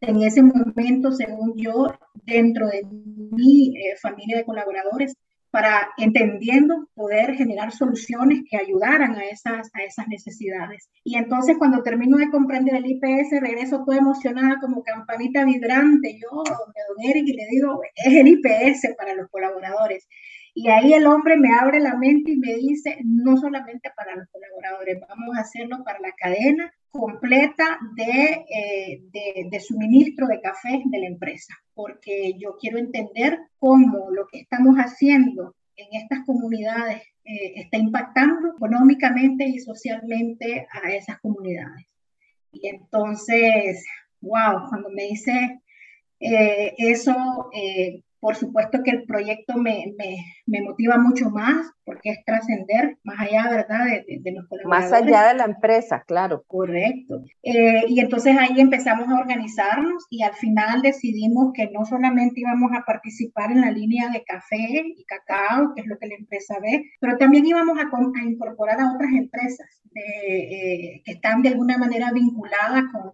en 0.02 0.22
ese 0.22 0.42
momento, 0.42 1.10
según 1.12 1.54
yo, 1.56 1.86
dentro 2.26 2.68
de 2.68 2.82
mi 2.84 3.78
eh, 3.78 3.96
familia 3.96 4.36
de 4.36 4.44
colaboradores, 4.44 5.16
para 5.50 5.90
entendiendo 5.96 6.88
poder 6.94 7.34
generar 7.34 7.72
soluciones 7.72 8.42
que 8.48 8.56
ayudaran 8.56 9.16
a 9.16 9.24
esas, 9.24 9.70
a 9.74 9.82
esas 9.82 10.06
necesidades. 10.08 10.88
Y 11.02 11.16
entonces 11.16 11.56
cuando 11.58 11.82
termino 11.82 12.18
de 12.18 12.30
comprender 12.30 12.76
el 12.76 12.86
IPS, 12.86 13.40
regreso 13.40 13.84
toda 13.84 13.98
emocionada 13.98 14.58
como 14.60 14.82
campanita 14.82 15.44
vibrante, 15.44 16.18
yo 16.20 16.28
donde 16.30 16.80
don 16.88 17.10
Eric 17.10 17.24
y 17.26 17.32
le 17.32 17.46
digo, 17.50 17.80
es 17.96 18.14
el 18.14 18.28
IPS 18.28 18.94
para 18.96 19.14
los 19.14 19.28
colaboradores. 19.28 20.06
Y 20.54 20.68
ahí 20.68 20.92
el 20.92 21.06
hombre 21.06 21.36
me 21.36 21.52
abre 21.54 21.80
la 21.80 21.96
mente 21.96 22.32
y 22.32 22.36
me 22.36 22.54
dice, 22.54 22.98
no 23.04 23.36
solamente 23.36 23.90
para 23.96 24.16
los 24.16 24.28
colaboradores, 24.30 24.98
vamos 25.08 25.36
a 25.36 25.42
hacerlo 25.42 25.82
para 25.84 26.00
la 26.00 26.12
cadena 26.12 26.72
completa 26.90 27.78
de, 27.94 28.44
eh, 28.48 29.02
de, 29.12 29.48
de, 29.50 29.60
suministro 29.60 30.26
de 30.26 30.40
café 30.40 30.82
de 30.84 30.98
la 30.98 31.06
empresa, 31.06 31.54
porque 31.74 32.34
yo 32.38 32.56
quiero 32.60 32.78
entender 32.78 33.38
cómo 33.58 34.10
lo 34.10 34.26
que 34.26 34.40
estamos 34.40 34.76
haciendo 34.76 35.54
en 35.76 36.00
estas 36.00 36.24
comunidades 36.26 37.02
eh, 37.24 37.52
está 37.56 37.76
impactando 37.76 38.54
económicamente 38.56 39.44
y 39.44 39.58
socialmente 39.60 40.66
a 40.72 40.92
esas 40.92 41.20
comunidades. 41.20 41.86
Y 42.52 42.68
entonces, 42.68 43.84
wow, 44.20 44.68
cuando 44.68 44.90
me 44.90 45.04
dice 45.04 45.60
eh, 46.18 46.74
eso, 46.76 47.14
por 48.20 48.36
supuesto 48.36 48.82
que 48.84 48.90
el 48.90 49.04
proyecto 49.04 49.56
me, 49.56 49.94
me, 49.98 50.16
me 50.46 50.62
motiva 50.62 50.98
mucho 50.98 51.30
más 51.30 51.72
porque 51.90 52.10
es 52.10 52.24
trascender 52.24 52.98
más 53.02 53.18
allá, 53.18 53.48
¿verdad? 53.50 53.84
De, 53.86 54.20
de, 54.20 54.32
los 54.32 54.44
Más 54.64 54.92
allá 54.92 55.28
de 55.28 55.34
la 55.34 55.44
empresa, 55.44 56.04
claro. 56.06 56.44
Correcto. 56.46 57.24
Eh, 57.42 57.82
y 57.88 57.98
entonces 57.98 58.36
ahí 58.38 58.60
empezamos 58.60 59.08
a 59.08 59.18
organizarnos 59.18 60.06
y 60.08 60.22
al 60.22 60.34
final 60.34 60.82
decidimos 60.82 61.52
que 61.52 61.68
no 61.72 61.84
solamente 61.84 62.42
íbamos 62.42 62.70
a 62.76 62.84
participar 62.84 63.50
en 63.50 63.62
la 63.62 63.72
línea 63.72 64.08
de 64.10 64.22
café 64.22 64.84
y 64.96 65.04
cacao, 65.04 65.74
que 65.74 65.80
es 65.80 65.88
lo 65.88 65.98
que 65.98 66.06
la 66.06 66.14
empresa 66.14 66.58
ve, 66.62 66.84
pero 67.00 67.16
también 67.18 67.44
íbamos 67.46 67.76
a, 67.78 67.82
a 67.82 68.24
incorporar 68.24 68.80
a 68.80 68.92
otras 68.92 69.10
empresas 69.12 69.80
eh, 69.92 71.02
que 71.04 71.12
están 71.12 71.42
de 71.42 71.48
alguna 71.48 71.76
manera 71.76 72.12
vinculadas 72.12 72.84
con 72.92 73.12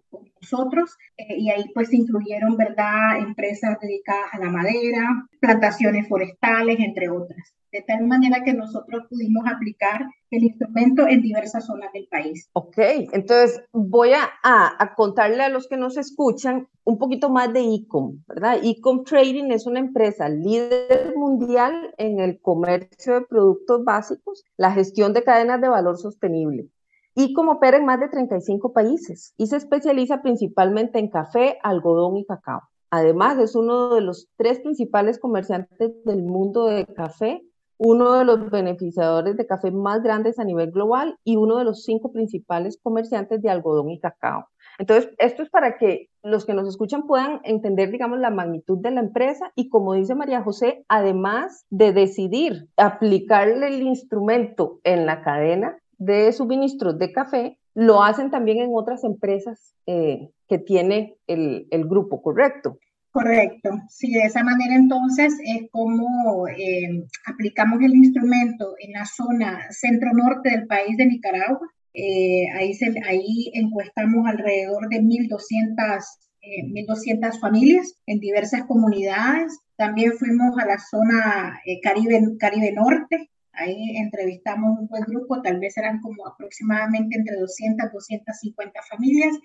nosotros 0.51 0.97
eh, 1.17 1.35
y 1.37 1.49
ahí 1.49 1.65
pues 1.73 1.89
se 1.89 1.97
incluyeron, 1.97 2.57
¿verdad? 2.57 3.19
Empresas 3.19 3.77
dedicadas 3.81 4.33
a 4.33 4.39
la 4.39 4.49
madera, 4.49 5.27
plantaciones 5.39 6.07
forestales, 6.07 6.79
entre 6.79 7.09
otras 7.09 7.53
de 7.71 7.81
tal 7.81 8.07
manera 8.07 8.43
que 8.43 8.53
nosotros 8.53 9.03
pudimos 9.09 9.45
aplicar 9.45 10.05
el 10.31 10.43
instrumento 10.43 11.07
en 11.07 11.21
diversas 11.21 11.65
zonas 11.65 11.91
del 11.93 12.07
país. 12.07 12.49
Ok, 12.53 12.77
entonces 13.11 13.61
voy 13.71 14.11
a, 14.13 14.29
a, 14.43 14.95
contarle 14.95 15.43
a 15.43 15.49
los 15.49 15.67
que 15.67 15.77
nos 15.77 15.97
escuchan 15.97 16.67
un 16.83 16.97
poquito 16.97 17.29
más 17.29 17.51
de 17.53 17.61
Ecom, 17.61 18.23
¿verdad? 18.27 18.59
Ecom 18.63 19.03
Trading 19.03 19.51
es 19.51 19.67
una 19.67 19.79
empresa 19.79 20.29
líder 20.29 21.13
mundial 21.15 21.93
en 21.97 22.19
el 22.19 22.39
comercio 22.39 23.15
de 23.15 23.25
productos 23.25 23.83
básicos, 23.83 24.43
la 24.55 24.71
gestión 24.71 25.13
de 25.13 25.23
cadenas 25.23 25.61
de 25.61 25.69
valor 25.69 25.97
sostenible. 25.97 26.69
Ecom 27.17 27.49
opera 27.49 27.77
en 27.77 27.85
más 27.85 27.99
de 27.99 28.09
35 28.09 28.73
países 28.73 29.33
y 29.37 29.47
se 29.47 29.57
especializa 29.57 30.21
principalmente 30.21 30.99
en 30.99 31.09
café, 31.09 31.57
algodón 31.63 32.17
y 32.17 32.25
cacao. 32.25 32.61
Además, 32.89 33.37
es 33.39 33.55
uno 33.55 33.95
de 33.95 34.01
los 34.01 34.29
tres 34.37 34.59
principales 34.59 35.19
comerciantes 35.19 35.91
del 36.05 36.23
mundo 36.23 36.67
de 36.67 36.85
café 36.85 37.43
uno 37.77 38.13
de 38.13 38.25
los 38.25 38.49
beneficiadores 38.49 39.37
de 39.37 39.45
café 39.45 39.71
más 39.71 40.01
grandes 40.01 40.39
a 40.39 40.43
nivel 40.43 40.71
global 40.71 41.17
y 41.23 41.35
uno 41.35 41.57
de 41.57 41.63
los 41.63 41.83
cinco 41.83 42.11
principales 42.11 42.79
comerciantes 42.81 43.41
de 43.41 43.49
algodón 43.49 43.89
y 43.89 43.99
cacao. 43.99 44.47
Entonces, 44.79 45.11
esto 45.17 45.43
es 45.43 45.49
para 45.49 45.77
que 45.77 46.09
los 46.23 46.45
que 46.45 46.53
nos 46.53 46.67
escuchan 46.67 47.07
puedan 47.07 47.39
entender, 47.43 47.91
digamos, 47.91 48.19
la 48.19 48.29
magnitud 48.29 48.79
de 48.79 48.91
la 48.91 49.01
empresa 49.01 49.51
y 49.55 49.69
como 49.69 49.93
dice 49.93 50.15
María 50.15 50.43
José, 50.43 50.85
además 50.87 51.65
de 51.69 51.93
decidir 51.93 52.67
aplicarle 52.77 53.67
el 53.67 53.81
instrumento 53.81 54.79
en 54.83 55.05
la 55.05 55.23
cadena 55.23 55.77
de 55.97 56.31
suministros 56.31 56.97
de 56.99 57.11
café, 57.11 57.57
lo 57.73 58.03
hacen 58.03 58.31
también 58.31 58.59
en 58.59 58.71
otras 58.73 59.03
empresas 59.03 59.75
eh, 59.85 60.29
que 60.47 60.57
tiene 60.57 61.15
el, 61.27 61.67
el 61.71 61.85
grupo, 61.85 62.21
¿correcto? 62.21 62.79
Correcto. 63.17 63.71
Sí, 63.89 64.11
de 64.11 64.25
esa 64.25 64.43
manera 64.43 64.75
entonces 64.75 65.33
es 65.43 65.69
como 65.71 66.47
eh, 66.49 67.03
aplicamos 67.25 67.81
el 67.81 67.95
instrumento 67.95 68.75
en 68.79 68.91
la 68.91 69.05
zona 69.05 69.65
centro-norte 69.71 70.51
del 70.51 70.67
país 70.67 70.95
de 70.97 71.07
Nicaragua. 71.07 71.67
Eh, 71.95 72.45
ahí, 72.53 72.75
se, 72.75 72.93
ahí 73.07 73.49
encuestamos 73.53 74.27
alrededor 74.27 74.87
de 74.89 75.01
1.200 75.01 76.03
1.200 76.43 77.35
eh, 77.35 77.39
familias 77.41 77.95
en 78.05 78.19
diversas 78.19 78.65
comunidades. 78.65 79.59
También 79.77 80.13
fuimos 80.13 80.55
a 80.59 80.67
la 80.67 80.77
zona 80.77 81.59
Caribe, 81.81 82.21
Caribe 82.39 82.71
Norte. 82.71 83.31
Ahí 83.57 83.97
entrevistamos 83.97 84.79
un 84.79 84.87
buen 84.87 85.03
grupo, 85.03 85.41
tal 85.41 85.59
vez 85.59 85.77
eran 85.77 85.99
como 86.01 86.27
aproximadamente 86.27 87.17
entre 87.17 87.35
200 87.37 87.91
250 87.91 88.81
familias. 88.89 89.35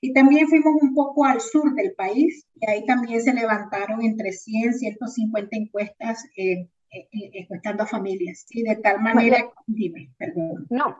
Y 0.00 0.12
también 0.12 0.48
fuimos 0.48 0.74
un 0.80 0.94
poco 0.94 1.24
al 1.24 1.40
sur 1.40 1.74
del 1.74 1.92
país 1.94 2.46
y 2.54 2.70
ahí 2.70 2.84
también 2.86 3.22
se 3.22 3.34
levantaron 3.34 4.02
entre 4.02 4.32
100 4.32 4.70
y 4.70 4.72
150 4.72 5.56
encuestas 5.56 6.24
eh, 6.36 6.68
eh, 6.92 7.08
eh, 7.12 7.30
encuestando 7.34 7.82
a 7.82 7.86
familias. 7.86 8.46
Y 8.50 8.62
de 8.62 8.76
tal 8.76 9.00
manera, 9.00 9.38
dime, 9.66 10.10
perdón. 10.18 10.66
No, 10.70 10.96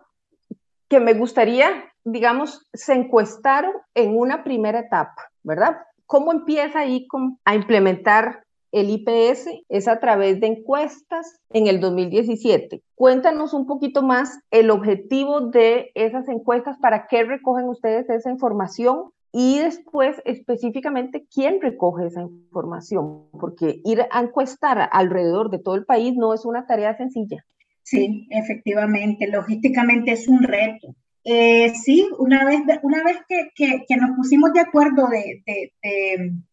que 0.88 1.00
me 1.00 1.14
gustaría, 1.14 1.92
digamos, 2.04 2.68
se 2.74 2.92
encuestaron 2.92 3.72
en 3.94 4.16
una 4.16 4.44
primera 4.44 4.80
etapa, 4.80 5.30
¿verdad? 5.42 5.78
¿Cómo 6.06 6.32
empieza 6.32 6.80
ahí 6.80 7.06
a 7.44 7.54
implementar 7.54 8.44
el 8.72 8.90
IPS 8.90 9.48
es 9.68 9.88
a 9.88 9.98
través 9.98 10.40
de 10.40 10.46
encuestas 10.46 11.40
en 11.50 11.66
el 11.66 11.80
2017. 11.80 12.82
Cuéntanos 12.94 13.54
un 13.54 13.66
poquito 13.66 14.02
más 14.02 14.38
el 14.50 14.70
objetivo 14.70 15.40
de 15.40 15.90
esas 15.94 16.28
encuestas, 16.28 16.78
para 16.78 17.06
qué 17.08 17.24
recogen 17.24 17.68
ustedes 17.68 18.08
esa 18.08 18.30
información 18.30 19.10
y 19.32 19.58
después 19.58 20.16
específicamente 20.24 21.26
quién 21.32 21.60
recoge 21.60 22.06
esa 22.06 22.22
información, 22.22 23.26
porque 23.38 23.80
ir 23.84 24.06
a 24.10 24.20
encuestar 24.20 24.88
alrededor 24.92 25.50
de 25.50 25.58
todo 25.58 25.76
el 25.76 25.84
país 25.84 26.14
no 26.16 26.34
es 26.34 26.44
una 26.44 26.66
tarea 26.66 26.96
sencilla. 26.96 27.44
Sí, 27.82 28.26
efectivamente, 28.30 29.26
logísticamente 29.28 30.12
es 30.12 30.28
un 30.28 30.42
reto. 30.42 30.94
Eh, 31.24 31.72
sí, 31.74 32.08
una 32.18 32.44
vez, 32.44 32.60
una 32.82 33.02
vez 33.04 33.18
que, 33.28 33.50
que, 33.86 33.96
nos 33.96 34.16
pusimos 34.16 34.52
de 34.52 34.60
acuerdo 34.60 35.08
de, 35.08 35.42
de, 35.46 35.72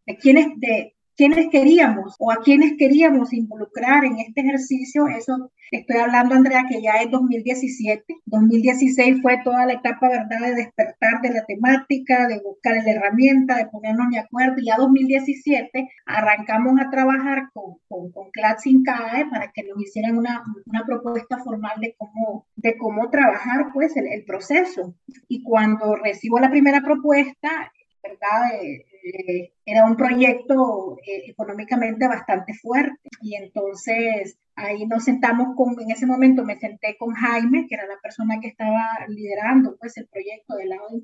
de, 0.05 0.17
quiénes, 0.17 0.59
de, 0.59 0.96
quiénes 1.17 1.50
queríamos 1.50 2.15
o 2.19 2.31
a 2.31 2.38
quiénes 2.43 2.75
queríamos 2.77 3.33
involucrar 3.33 4.05
en 4.05 4.19
este 4.19 4.41
ejercicio, 4.41 5.07
eso 5.07 5.51
estoy 5.71 5.97
hablando, 5.97 6.36
Andrea, 6.36 6.65
que 6.69 6.81
ya 6.81 7.01
es 7.01 7.09
2017. 7.09 8.03
2016 8.25 9.21
fue 9.21 9.39
toda 9.43 9.65
la 9.65 9.74
etapa, 9.74 10.09
¿verdad?, 10.09 10.39
de 10.41 10.55
despertar 10.55 11.21
de 11.21 11.31
la 11.31 11.43
temática, 11.45 12.27
de 12.27 12.39
buscar 12.39 12.75
la 12.75 12.91
herramienta, 12.91 13.57
de 13.57 13.65
ponernos 13.65 14.12
de 14.12 14.19
acuerdo. 14.19 14.55
Y 14.59 14.67
ya 14.67 14.77
2017 14.77 15.89
arrancamos 16.05 16.79
a 16.79 16.89
trabajar 16.91 17.50
con, 17.51 17.77
con, 17.89 18.12
con 18.12 18.29
CAE 18.31 19.25
para 19.31 19.51
que 19.51 19.63
nos 19.63 19.81
hicieran 19.81 20.17
una, 20.17 20.43
una, 20.67 20.86
propuesta 20.86 21.39
formal 21.39 21.81
de 21.81 21.95
cómo, 21.97 22.45
de 22.55 22.77
cómo 22.77 23.09
trabajar, 23.09 23.71
pues, 23.74 23.97
el, 23.97 24.05
el 24.07 24.24
proceso. 24.24 24.93
Y 25.27 25.41
cuando 25.41 25.95
recibo 25.95 26.39
la 26.39 26.51
primera 26.51 26.81
propuesta, 26.81 27.71
¿verdad? 28.03 28.62
Eh, 28.62 28.86
eh, 29.09 29.53
era 29.65 29.85
un 29.85 29.95
proyecto 29.95 30.97
eh, 31.05 31.29
económicamente 31.29 32.07
bastante 32.07 32.53
fuerte 32.53 33.09
y 33.21 33.35
entonces 33.35 34.37
ahí 34.55 34.85
nos 34.85 35.03
sentamos 35.03 35.55
con, 35.55 35.79
en 35.79 35.91
ese 35.91 36.05
momento 36.05 36.43
me 36.43 36.57
senté 36.57 36.95
con 36.97 37.13
Jaime, 37.13 37.67
que 37.67 37.75
era 37.75 37.85
la 37.85 37.99
persona 38.01 38.39
que 38.41 38.47
estaba 38.47 39.05
liderando 39.07 39.77
pues 39.79 39.97
el 39.97 40.07
proyecto 40.07 40.55
del 40.55 40.69
lado 40.69 40.87
de 40.89 41.03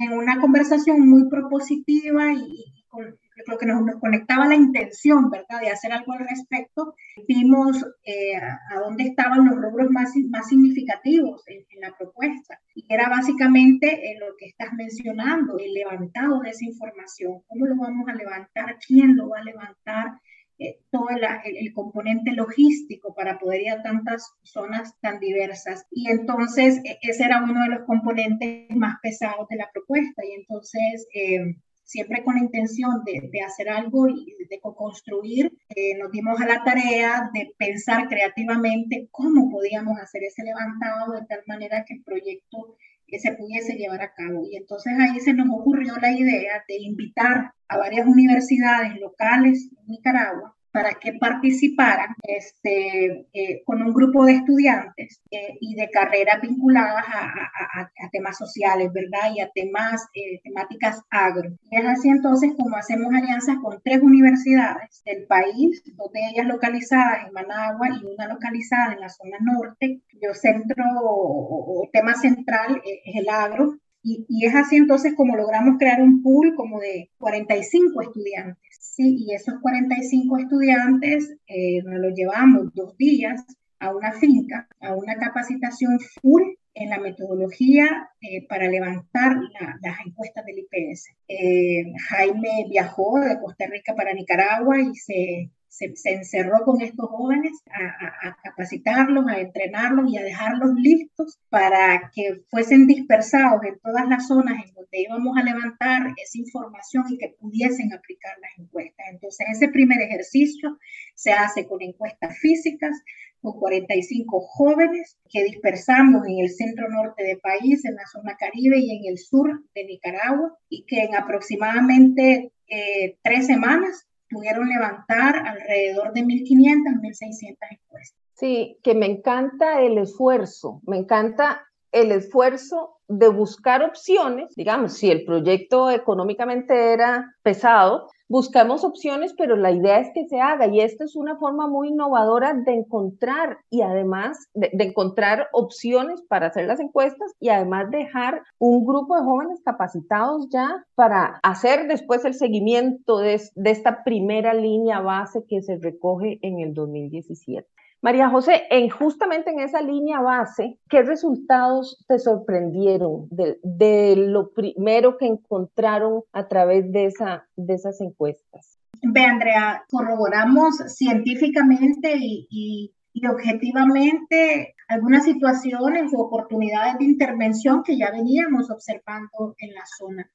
en 0.00 0.12
una 0.12 0.40
conversación 0.40 1.08
muy 1.08 1.28
propositiva 1.28 2.32
y, 2.32 2.84
con, 2.88 3.18
lo 3.46 3.58
que 3.58 3.66
nos, 3.66 3.82
conectaba 4.00 4.46
la 4.46 4.54
intención, 4.54 5.30
¿verdad?, 5.30 5.60
de 5.60 5.70
hacer 5.70 5.92
algo 5.92 6.12
al 6.12 6.28
respecto. 6.28 6.94
Vimos 7.26 7.84
a, 7.84 8.80
dónde 8.80 9.04
estaban 9.04 9.44
los 9.44 9.56
rubros 9.56 9.90
más, 9.90 10.12
más 10.30 10.48
significativos 10.48 11.42
en, 11.46 11.64
en, 11.70 11.80
la 11.80 11.96
propuesta. 11.96 12.60
Y 12.74 12.84
era 12.92 13.08
básicamente 13.08 14.16
lo 14.18 14.36
que 14.36 14.46
estás 14.46 14.72
mencionando, 14.72 15.58
el 15.58 15.72
levantado 15.72 16.40
de 16.40 16.50
esa 16.50 16.64
información. 16.64 16.98
¿Cómo 17.46 17.66
lo 17.66 17.76
vamos 17.76 18.08
a 18.08 18.14
levantar? 18.14 18.78
¿Quién 18.86 19.16
lo 19.16 19.30
va 19.30 19.38
a 19.38 19.44
levantar? 19.44 20.20
Eh, 20.60 20.80
todo 20.90 21.08
el, 21.10 21.20
el, 21.44 21.72
componente 21.72 22.32
logístico 22.32 23.14
para 23.14 23.38
poder 23.38 23.62
ir 23.62 23.70
a 23.70 23.82
tantas 23.82 24.32
zonas 24.42 24.98
tan 25.00 25.20
diversas. 25.20 25.86
Y 25.90 26.10
entonces 26.10 26.80
e, 26.84 26.98
ese 27.02 27.24
era 27.24 27.44
uno 27.44 27.62
de 27.62 27.76
los 27.76 27.86
componentes 27.86 28.68
más 28.70 28.96
pesados 29.00 29.46
de 29.48 29.56
la 29.56 29.70
propuesta. 29.72 30.24
Y 30.24 30.32
entonces 30.32 31.06
eh, 31.14 31.54
siempre 31.88 32.22
con 32.22 32.34
la 32.34 32.42
intención 32.42 33.02
de, 33.04 33.30
de 33.32 33.40
hacer 33.40 33.68
algo 33.70 34.08
y 34.08 34.36
de 34.50 34.60
construir, 34.60 35.56
eh, 35.70 35.96
nos 35.96 36.12
dimos 36.12 36.38
a 36.38 36.46
la 36.46 36.62
tarea 36.62 37.30
de 37.32 37.54
pensar 37.56 38.08
creativamente 38.08 39.08
cómo 39.10 39.50
podíamos 39.50 39.98
hacer 39.98 40.22
ese 40.24 40.44
levantado 40.44 41.12
de 41.12 41.26
tal 41.26 41.40
manera 41.46 41.84
que 41.86 41.94
el 41.94 42.02
proyecto 42.02 42.76
que 43.08 43.18
se 43.18 43.32
pudiese 43.32 43.74
llevar 43.74 44.02
a 44.02 44.12
cabo. 44.14 44.46
Y 44.48 44.56
entonces 44.56 44.92
ahí 44.98 45.18
se 45.20 45.34
nos 45.34 45.48
ocurrió 45.50 45.96
la 45.96 46.12
idea 46.12 46.62
de 46.68 46.76
invitar 46.76 47.52
a 47.66 47.76
varias 47.78 48.06
universidades 48.06 49.00
locales 49.00 49.70
en 49.76 49.86
Nicaragua 49.88 50.57
para 50.78 50.94
que 50.94 51.14
participaran 51.14 52.14
este, 52.22 53.26
eh, 53.32 53.62
con 53.64 53.82
un 53.82 53.92
grupo 53.92 54.24
de 54.24 54.34
estudiantes 54.34 55.20
eh, 55.28 55.58
y 55.60 55.74
de 55.74 55.90
carreras 55.90 56.40
vinculadas 56.40 57.04
a, 57.04 57.90
temas 58.12 58.38
sociales, 58.38 58.92
¿verdad? 58.92 59.34
Y 59.34 59.40
a 59.40 59.50
temas, 59.52 60.06
eh, 60.14 60.40
temáticas 60.44 61.02
agro. 61.10 61.50
Y 61.68 61.76
es 61.76 61.84
así 61.84 62.08
entonces 62.08 62.52
como 62.56 62.76
hacemos 62.76 63.12
alianzas 63.12 63.56
con 63.60 63.80
tres 63.82 64.00
universidades 64.00 65.02
del 65.04 65.26
país, 65.26 65.82
dos 65.96 66.12
de 66.12 66.20
ellas 66.32 66.46
localizadas 66.46 67.26
en 67.26 67.32
Managua 67.32 67.88
y 68.00 68.06
una 68.06 68.28
localizada 68.28 68.92
en 68.92 69.00
la 69.00 69.08
zona 69.08 69.38
norte. 69.40 70.00
Yo 70.22 70.32
centro 70.32 70.84
o, 71.02 71.88
tema 71.92 72.14
central 72.14 72.80
es 72.84 73.16
el 73.16 73.28
agro, 73.28 73.74
y, 74.00 74.24
y, 74.28 74.46
es 74.46 74.54
así 74.54 74.76
entonces 74.76 75.14
como 75.16 75.36
logramos 75.36 75.76
crear 75.76 76.00
un 76.00 76.22
pool 76.22 76.54
como 76.54 76.78
de 76.78 77.10
45 77.18 78.00
estudiantes 78.00 78.68
Y 79.00 79.32
esos 79.32 79.54
45 79.60 80.38
estudiantes 80.38 81.36
eh, 81.46 81.82
nos 81.84 82.00
los 82.00 82.14
llevamos 82.14 82.74
dos 82.74 82.96
días 82.96 83.44
a 83.78 83.94
una 83.94 84.12
finca, 84.12 84.68
a 84.80 84.94
una 84.94 85.16
capacitación 85.16 86.00
full 86.00 86.42
en 86.74 86.90
la 86.90 86.98
metodología 86.98 88.08
eh, 88.20 88.46
para 88.48 88.68
levantar 88.68 89.36
las 89.80 90.06
encuestas 90.06 90.44
del 90.44 90.58
IPS. 90.58 91.10
Eh, 91.28 91.92
Jaime 92.08 92.66
viajó 92.68 93.20
de 93.20 93.38
Costa 93.38 93.66
Rica 93.66 93.94
para 93.94 94.14
Nicaragua 94.14 94.80
y 94.80 94.94
se 94.94 95.50
se, 95.68 95.92
encerró 96.04 96.64
con 96.64 96.80
estos 96.80 97.08
jóvenes 97.08 97.52
a, 97.70 98.36
capacitarlos, 98.42 99.26
a 99.28 99.40
entrenarlos 99.40 100.10
y 100.10 100.16
a 100.16 100.22
dejarlos 100.22 100.74
listos 100.74 101.38
para 101.50 102.10
que 102.14 102.42
fuesen 102.50 102.86
dispersados 102.86 103.62
en 103.64 103.78
todas 103.80 104.08
las 104.08 104.26
zonas 104.26 104.64
en 104.64 104.74
donde 104.74 105.02
íbamos 105.02 105.36
a 105.36 105.42
levantar 105.42 106.14
esa 106.16 106.38
información 106.38 107.04
y 107.10 107.18
que 107.18 107.34
pudiesen 107.38 107.92
aplicar 107.92 108.32
las 108.40 108.50
encuestas. 108.58 109.06
Entonces, 109.10 109.46
ese 109.52 109.68
primer 109.68 110.00
ejercicio 110.00 110.78
se 111.14 111.32
hace 111.32 111.66
con 111.66 111.82
encuestas 111.82 112.36
físicas, 112.38 112.96
con 113.40 113.58
45 113.58 114.40
jóvenes 114.40 115.16
que 115.30 115.44
dispersamos 115.44 116.26
en 116.26 116.38
el 116.40 116.50
centro 116.50 116.88
norte 116.88 117.22
del 117.22 117.38
país, 117.38 117.84
en 117.84 117.94
la 117.94 118.06
zona 118.06 118.36
caribe 118.36 118.78
y 118.78 118.96
en 118.96 119.12
el 119.12 119.18
sur 119.18 119.62
de 119.74 119.84
Nicaragua, 119.84 120.56
y 120.68 120.84
que 120.86 121.04
en 121.04 121.14
aproximadamente 121.14 122.52
eh, 122.68 123.16
tres 123.22 123.46
semanas 123.46 124.07
pudieron 124.30 124.68
levantar 124.68 125.36
alrededor 125.36 126.12
de 126.12 126.22
1.500, 126.22 127.00
1.600 127.00 127.56
encuestas. 127.70 128.18
Sí, 128.34 128.78
que 128.82 128.94
me 128.94 129.06
encanta 129.06 129.80
el 129.82 129.98
esfuerzo, 129.98 130.80
me 130.86 130.98
encanta 130.98 131.66
el 131.90 132.12
esfuerzo 132.12 132.98
de 133.08 133.28
buscar 133.28 133.82
opciones, 133.82 134.54
digamos, 134.54 134.92
si 134.92 135.10
el 135.10 135.24
proyecto 135.24 135.90
económicamente 135.90 136.92
era 136.92 137.34
pesado, 137.42 138.08
buscamos 138.28 138.84
opciones, 138.84 139.34
pero 139.36 139.56
la 139.56 139.72
idea 139.72 139.98
es 139.98 140.10
que 140.14 140.26
se 140.28 140.40
haga 140.40 140.66
y 140.66 140.80
esta 140.80 141.04
es 141.04 141.16
una 141.16 141.36
forma 141.36 141.66
muy 141.66 141.88
innovadora 141.88 142.54
de 142.54 142.74
encontrar 142.74 143.58
y 143.70 143.82
además 143.82 144.48
de, 144.54 144.70
encontrar 144.78 145.48
opciones 145.52 146.22
para 146.28 146.48
hacer 146.48 146.66
las 146.66 146.80
encuestas 146.80 147.32
y 147.40 147.48
además 147.48 147.90
dejar 147.90 148.42
un 148.58 148.84
grupo 148.84 149.16
de 149.16 149.22
jóvenes 149.22 149.60
capacitados 149.64 150.48
ya 150.50 150.84
para 150.94 151.40
hacer 151.42 151.88
después 151.88 152.24
el 152.24 152.34
seguimiento 152.34 153.18
de, 153.18 153.40
esta 153.64 154.04
primera 154.04 154.54
línea 154.54 155.00
base 155.00 155.44
que 155.48 155.62
se 155.62 155.76
recoge 155.78 156.38
en 156.42 156.60
el 156.60 156.74
2017. 156.74 157.66
María 158.00 158.30
José, 158.30 158.62
en, 158.70 158.88
justamente 158.90 159.50
en 159.50 159.58
esa 159.58 159.82
línea 159.82 160.20
base, 160.20 160.78
¿qué 160.88 161.02
resultados 161.02 162.04
te 162.06 162.18
sorprendieron 162.20 163.26
de, 163.30 164.14
lo 164.16 164.52
primero 164.52 165.18
que 165.18 165.26
encontraron 165.26 166.22
a 166.32 166.46
través 166.46 166.92
de, 166.92 167.06
esa, 167.06 167.48
de 167.56 167.74
esas 167.74 168.00
encuestas? 168.00 168.78
Ve, 169.02 169.24
Andrea, 169.24 169.84
corroboramos 169.90 170.76
científicamente 170.86 172.14
y, 172.18 172.94
objetivamente 173.28 174.76
algunas 174.86 175.24
situaciones 175.24 176.14
o 176.14 176.20
oportunidades 176.20 176.98
de 176.98 177.04
intervención 177.04 177.82
que 177.82 177.98
ya 177.98 178.12
veníamos 178.12 178.70
observando 178.70 179.56
en 179.58 179.74
la 179.74 179.82
zona. 179.98 180.30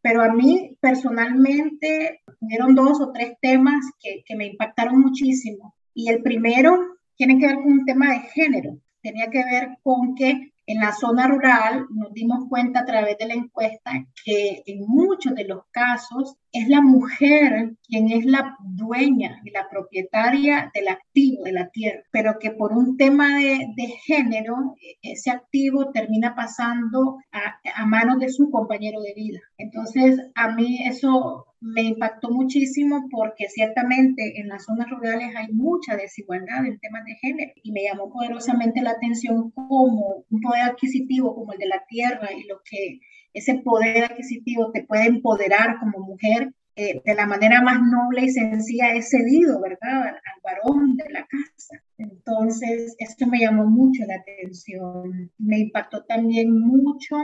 Pero 0.00 0.22
a 0.22 0.32
mí 0.32 0.76
personalmente 0.80 2.22
hubieron 2.38 2.76
dos 2.76 3.00
o 3.00 3.10
tres 3.10 3.32
temas 3.42 3.84
que, 3.98 4.22
que 4.24 4.36
me 4.36 4.46
impactaron 4.46 5.00
muchísimo. 5.00 5.74
Y 5.92 6.08
el 6.08 6.22
primero 6.22 6.99
tiene 7.20 7.38
que 7.38 7.48
ver 7.48 7.56
con 7.56 7.72
un 7.72 7.84
tema 7.84 8.12
de 8.12 8.20
género. 8.20 8.78
Tenía 9.02 9.28
que 9.28 9.44
ver 9.44 9.76
con 9.82 10.14
que 10.14 10.54
en 10.64 10.80
la 10.80 10.90
zona 10.94 11.26
rural 11.26 11.84
nos 11.90 12.14
dimos 12.14 12.48
cuenta 12.48 12.80
a 12.80 12.86
través 12.86 13.18
de 13.18 13.26
la 13.26 13.34
encuesta 13.34 14.06
que 14.24 14.62
en 14.64 14.86
muchos 14.86 15.34
de 15.34 15.44
los 15.44 15.64
casos 15.70 16.38
es 16.52 16.68
la 16.68 16.80
mujer 16.80 17.76
quien 17.86 18.10
es 18.10 18.24
la 18.24 18.56
dueña 18.60 19.40
y 19.44 19.50
la 19.50 19.68
propietaria 19.68 20.70
del 20.74 20.88
activo 20.88 21.44
de 21.44 21.52
la 21.52 21.68
tierra, 21.68 22.02
pero 22.10 22.38
que 22.40 22.50
por 22.50 22.72
un 22.72 22.96
tema 22.96 23.38
de, 23.38 23.86
género, 24.04 24.74
ese 25.02 25.30
activo 25.30 25.90
termina 25.92 26.34
pasando 26.34 27.18
a, 27.32 27.58
a, 27.74 27.86
manos 27.86 28.18
de 28.18 28.30
su 28.30 28.50
compañero 28.50 29.00
de 29.00 29.14
vida. 29.14 29.40
Entonces, 29.58 30.18
a 30.34 30.52
mí 30.52 30.80
eso 30.86 31.46
me 31.60 31.82
impactó 31.82 32.30
muchísimo 32.30 33.06
porque 33.10 33.48
ciertamente 33.48 34.40
en 34.40 34.48
las 34.48 34.64
zonas 34.64 34.88
rurales 34.88 35.36
hay 35.36 35.52
mucha 35.52 35.96
desigualdad 35.96 36.64
en 36.64 36.78
temas 36.78 37.04
de 37.04 37.14
género 37.16 37.52
y 37.62 37.72
me 37.72 37.82
llamó 37.84 38.10
poderosamente 38.10 38.80
la 38.80 38.92
atención 38.92 39.50
como 39.50 40.24
un 40.30 40.40
poder 40.40 40.62
adquisitivo 40.62 41.34
como 41.34 41.52
el 41.52 41.58
de 41.58 41.68
la 41.68 41.84
tierra 41.86 42.30
y 42.32 42.46
lo 42.46 42.60
que 42.64 43.00
ese 43.32 43.54
poder 43.64 44.04
adquisitivo 44.04 44.70
te 44.72 44.84
puede 44.84 45.06
empoderar 45.06 45.78
como 45.78 46.00
mujer 46.00 46.52
eh, 46.76 47.02
de 47.04 47.14
la 47.14 47.26
manera 47.26 47.60
más 47.60 47.80
noble 47.82 48.22
y 48.22 48.30
sencilla 48.30 48.94
es 48.94 49.10
cedido, 49.10 49.60
¿verdad? 49.60 50.06
Al, 50.06 50.20
varón 50.42 50.96
de 50.96 51.10
la 51.10 51.26
casa. 51.26 51.82
Entonces, 51.98 52.96
esto 52.98 53.26
me 53.26 53.40
llamó 53.40 53.66
mucho 53.66 54.04
la 54.06 54.14
atención. 54.16 55.30
Me 55.36 55.58
impactó 55.58 56.04
también 56.04 56.58
mucho 56.58 57.16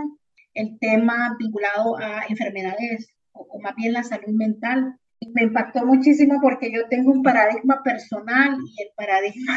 el 0.52 0.78
tema 0.78 1.36
vinculado 1.38 1.96
a 1.98 2.24
enfermedades 2.28 3.08
o, 3.32 3.58
más 3.60 3.74
bien 3.76 3.94
la 3.94 4.02
salud 4.02 4.34
mental. 4.34 4.98
Me 5.34 5.44
impactó 5.44 5.86
muchísimo 5.86 6.38
porque 6.42 6.70
yo 6.70 6.88
tengo 6.88 7.12
un 7.12 7.22
paradigma 7.22 7.82
personal 7.82 8.58
y 8.66 8.82
el 8.82 8.88
paradigma 8.94 9.54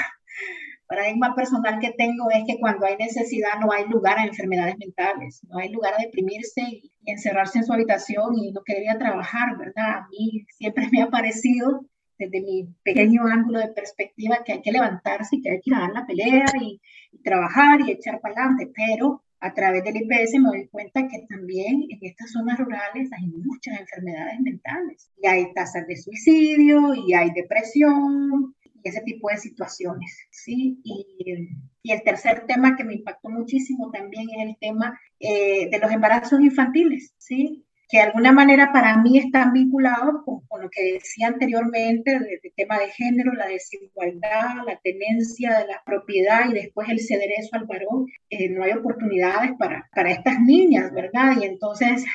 paradigma 0.89 1.36
personal 1.36 1.80
que 1.80 1.91
tengo 1.91 2.32
es 2.32 2.43
que 2.47 2.60
cuando 2.60 2.88
hay 2.88 2.97
necesidad 2.97 3.60
no 3.62 3.71
hay 3.71 3.86
lugar 3.88 4.17
a 4.17 4.25
enfermedades 4.25 4.75
mentales, 4.80 5.39
no 5.47 5.60
hay 5.60 5.69
lugar 5.69 5.93
a 5.93 6.02
deprimirse 6.02 6.62
y, 6.62 6.91
encerrarse 7.06 7.60
en 7.60 7.65
su 7.65 7.73
habitación 7.73 8.38
y 8.38 8.52
no 8.52 8.62
querer 8.63 8.97
trabajar, 8.99 9.58
¿verdad? 9.58 9.89
A 9.89 10.08
mí 10.12 10.45
siempre 10.49 10.89
me 10.91 11.02
ha 11.02 11.10
parecido 11.10 11.86
desde 12.19 12.41
mi 12.41 12.67
pequeño 12.84 13.25
ángulo 13.25 13.60
de 13.60 13.69
perspectiva 13.69 14.43
que 14.45 14.54
hay 14.54 14.62
que 14.62 14.71
levantarse 14.71 15.38
y 15.38 15.41
que 15.41 15.52
hay 15.52 15.62
que 15.62 15.71
dar 15.71 15.91
la 15.91 16.06
pelea 16.06 16.45
y, 16.60 16.80
y 17.12 17.21
trabajar 17.23 17.82
y 17.82 17.91
echar 17.91 18.19
para 18.19 18.36
adelante, 18.36 18.71
pero 18.75 19.23
a 19.39 19.54
través 19.54 19.84
del 19.84 19.95
IPS 19.95 20.34
me 20.39 20.49
doy 20.49 20.67
cuenta 20.67 21.08
que 21.08 21.25
también 21.30 21.84
en 21.89 21.99
estas 22.02 22.32
zonas 22.32 22.60
rurales 22.60 23.10
hay 23.13 23.28
muchas 23.28 23.80
enfermedades 23.80 24.39
mentales 24.41 25.10
y 25.21 25.28
hay 25.28 25.54
tasas 25.54 25.88
de 25.88 25.95
suicidio 25.95 26.93
y 26.93 27.13
hay 27.13 27.32
depresión 27.32 28.54
y 28.83 28.89
ese 28.89 29.01
tipo 29.01 29.29
de 29.29 29.37
situaciones, 29.37 30.17
¿sí? 30.31 30.79
Y, 30.83 31.49
el 31.83 32.03
tercer 32.03 32.45
tema 32.45 32.75
que 32.75 32.83
me 32.83 32.93
impactó 32.93 33.29
muchísimo 33.29 33.89
también 33.89 34.27
es 34.29 34.49
el 34.49 34.57
tema 34.59 34.99
eh, 35.19 35.69
de 35.71 35.79
los 35.79 35.91
embarazos 35.91 36.39
infantiles, 36.39 37.15
¿sí? 37.17 37.65
Que 37.89 37.97
de 37.97 38.03
alguna 38.03 38.31
manera 38.31 38.71
para 38.71 38.95
mí 38.97 39.17
están 39.17 39.53
vinculados 39.53 40.23
con, 40.23 40.61
lo 40.61 40.69
que 40.69 40.93
decía 40.93 41.27
anteriormente, 41.27 42.13
el, 42.13 42.53
tema 42.55 42.77
de 42.77 42.89
género, 42.89 43.33
la 43.33 43.47
desigualdad, 43.47 44.57
la 44.67 44.79
tenencia 44.83 45.57
de 45.57 45.67
la 45.67 45.81
propiedad 45.83 46.47
y 46.47 46.53
después 46.53 46.89
el 46.89 46.99
ceder 46.99 47.31
eso 47.39 47.55
al 47.55 47.65
varón. 47.65 48.05
Eh, 48.29 48.49
no 48.49 48.63
hay 48.63 48.73
oportunidades 48.73 49.51
para, 49.57 49.89
para 49.95 50.11
estas 50.11 50.39
niñas, 50.41 50.93
¿verdad? 50.93 51.37
Y 51.41 51.45
entonces 51.45 52.05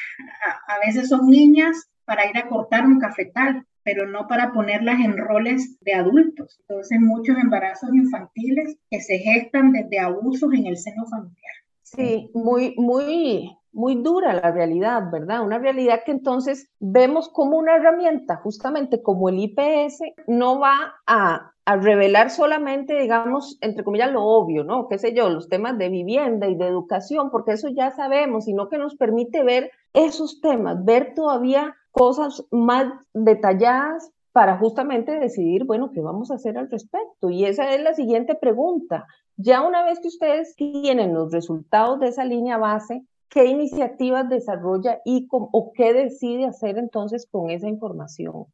a 0.68 0.79
veces 0.87 1.09
son 1.09 1.29
niñas 1.29 1.88
para 2.05 2.29
ir 2.29 2.37
a 2.38 2.49
cortar 2.49 2.87
un 2.87 2.99
cafetal, 2.99 3.67
pero 3.83 4.07
no 4.07 4.27
para 4.27 4.53
ponerlas 4.53 5.01
en 5.01 5.17
roles 5.17 5.79
de 5.81 5.95
adultos. 5.95 6.59
Entonces, 6.61 6.99
muchos 7.01 7.37
embarazos 7.38 7.95
infantiles 7.95 8.77
que 8.90 9.01
se 9.01 9.19
gestan 9.19 9.73
desde 9.73 9.99
abusos 10.01 10.53
en 10.55 10.67
el 10.67 10.77
seno 10.77 11.05
familiar. 11.07 11.55
Sí, 11.83 12.31
muy, 12.35 12.75
muy, 12.77 13.57
muy 13.73 13.97
dura 13.97 14.33
la 14.33 14.51
realidad, 14.51 15.11
¿verdad? 15.12 15.45
Una 15.45 15.59
realidad 15.59 16.03
que 16.05 16.12
entonces 16.12 16.71
vemos 16.81 17.29
como 17.29 17.59
una 17.59 17.77
herramienta, 17.77 18.37
justamente 18.37 19.03
como 19.03 19.29
el 19.29 19.38
IPS, 19.38 20.01
no 20.27 20.59
va 20.59 20.95
a, 21.07 21.53
a, 21.67 21.77
revelar 21.77 22.31
solamente, 22.31 22.99
digamos, 22.99 23.59
entre 23.61 23.85
comillas, 23.85 24.12
lo 24.12 24.25
obvio, 24.25 24.64
¿no? 24.64 24.88
Qué 24.88 24.99
sé 24.99 25.12
yo, 25.12 25.29
los 25.29 25.49
temas 25.49 25.77
de 25.77 25.90
vivienda 25.90 26.49
y 26.49 26.55
de 26.55 26.67
educación, 26.67 27.31
porque 27.31 27.53
eso 27.53 27.69
ya 27.69 27.90
sabemos, 27.90 28.47
sino 28.47 28.69
que 28.69 28.79
nos 28.79 28.97
permite 28.97 29.43
ver 29.43 29.71
esos 29.93 30.40
temas, 30.40 30.85
ver 30.85 31.14
todavía 31.14 31.77
cosas 31.95 32.45
más 32.51 32.87
detalladas 33.15 34.11
para 34.33 34.59
justamente 34.59 35.13
decidir, 35.13 35.63
bueno, 35.65 35.93
qué 35.93 36.01
vamos 36.01 36.31
a 36.31 36.35
hacer 36.35 36.59
al 36.59 36.69
respecto. 36.69 37.31
Y 37.31 37.45
esa 37.45 37.73
es 37.73 37.81
la 37.81 37.95
siguiente 37.95 38.35
pregunta. 38.35 39.07
Ya 39.37 39.63
una 39.63 39.85
vez 39.85 40.01
que 40.01 40.09
ustedes 40.09 40.57
tienen 40.57 41.15
los 41.15 41.33
resultados 41.33 42.01
de 42.01 42.09
esa 42.09 42.25
línea 42.25 42.59
base, 42.59 43.05
¿qué 43.29 43.45
iniciativas 43.45 44.29
desarrolla 44.29 44.99
y 45.05 45.29
o 45.31 45.73
qué 45.73 45.93
decide 45.93 46.47
hacer 46.47 46.79
entonces 46.79 47.29
con 47.31 47.51
esa 47.51 47.69
información? 47.69 48.47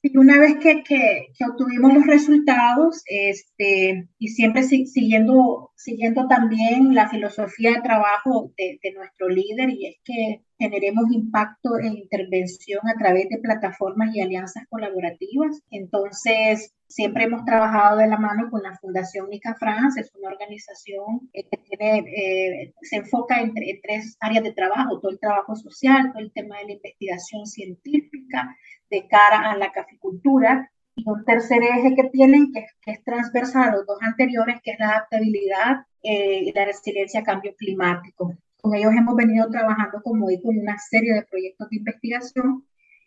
Y 0.00 0.16
una 0.16 0.38
vez 0.38 0.58
que, 0.58 0.84
que, 0.84 1.26
que, 1.36 1.44
obtuvimos 1.50 1.92
los 1.92 2.06
resultados, 2.06 3.02
este, 3.06 4.08
y 4.20 4.28
siempre 4.28 4.62
siguiendo, 4.62 5.72
siguiendo 5.74 6.28
también 6.28 6.94
la 6.94 7.08
filosofía 7.08 7.72
de 7.72 7.80
trabajo 7.80 8.52
de, 8.56 8.78
de, 8.80 8.92
nuestro 8.92 9.28
líder, 9.28 9.70
y 9.70 9.86
es 9.86 9.96
que 10.04 10.42
generemos 10.58 11.10
impacto 11.12 11.78
e 11.78 11.86
intervención 11.86 12.80
a 12.88 12.98
través 12.98 13.28
de 13.28 13.38
plataformas 13.38 14.14
y 14.14 14.20
alianzas 14.20 14.64
colaborativas. 14.68 15.62
Entonces, 15.70 16.74
siempre 16.88 17.24
hemos 17.24 17.44
trabajado 17.44 17.98
de 17.98 18.08
la 18.08 18.18
mano 18.18 18.50
con 18.50 18.62
la 18.62 18.76
Fundación 18.78 19.30
Nica 19.30 19.54
France, 19.54 20.00
es 20.00 20.12
una 20.14 20.30
organización 20.30 21.30
que 21.32 21.44
tiene, 21.44 21.98
eh, 21.98 22.74
se 22.82 22.96
enfoca 22.96 23.40
en, 23.40 23.54
tres 23.54 24.16
áreas 24.20 24.42
de 24.42 24.52
trabajo, 24.52 24.98
todo 25.00 25.12
el 25.12 25.20
trabajo 25.20 25.54
social, 25.54 26.12
todo 26.12 26.22
el 26.22 26.32
tema 26.32 26.58
de 26.58 26.66
la 26.66 26.72
investigación 26.72 27.46
científica, 27.46 28.56
de 28.90 29.06
cara 29.06 29.50
a 29.50 29.56
la 29.56 29.70
caficultura 29.70 30.70
y 30.96 31.04
un 31.06 31.24
tercer 31.24 31.62
eje 31.62 31.94
que 31.94 32.08
tienen 32.10 32.52
que, 32.52 32.66
es 32.86 33.04
transversal 33.04 33.72
los 33.72 33.86
dos 33.86 33.98
anteriores, 34.00 34.60
que 34.62 34.72
es 34.72 34.78
la 34.80 34.90
adaptabilidad 34.90 35.86
eh, 36.02 36.40
y 36.44 36.52
la 36.52 36.64
resiliencia 36.64 37.20
a 37.20 37.24
cambio 37.24 37.54
climático. 37.56 38.34
Con 38.60 38.74
ellos 38.74 38.92
hemos 38.92 39.16
venido 39.16 39.48
trabajando, 39.50 40.02
como 40.02 40.28
digo, 40.28 40.50
en 40.52 40.60
una 40.60 40.78
serie 40.78 41.14
de 41.14 41.22
proyectos 41.22 41.68
de 41.70 41.76
investigación 41.76 42.64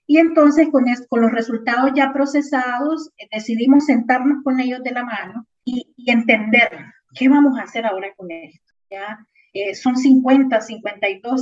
y 0.08 0.18
entonces 0.18 0.70
con, 0.72 0.86
con 1.10 1.22
los 1.22 1.32
resultados 1.32 1.92
ya 1.96 2.12
procesados 2.12 3.12
eh, 3.18 3.28
decidimos 3.32 3.86
sentarnos 3.86 4.44
con 4.44 4.60
ellos 4.60 4.84
de 4.84 4.92
la 4.92 5.06
mano 5.06 5.46
y, 5.64 5.94
entender 6.06 6.70
qué 7.16 7.30
vamos 7.30 7.58
a 7.58 7.64
hacer 7.64 7.86
ahora 7.86 8.14
con 8.16 8.32
esto. 8.32 8.74
¿ya? 8.90 9.26
Eh, 9.54 9.76
son 9.76 9.96
50, 9.96 10.60
52 10.60 11.42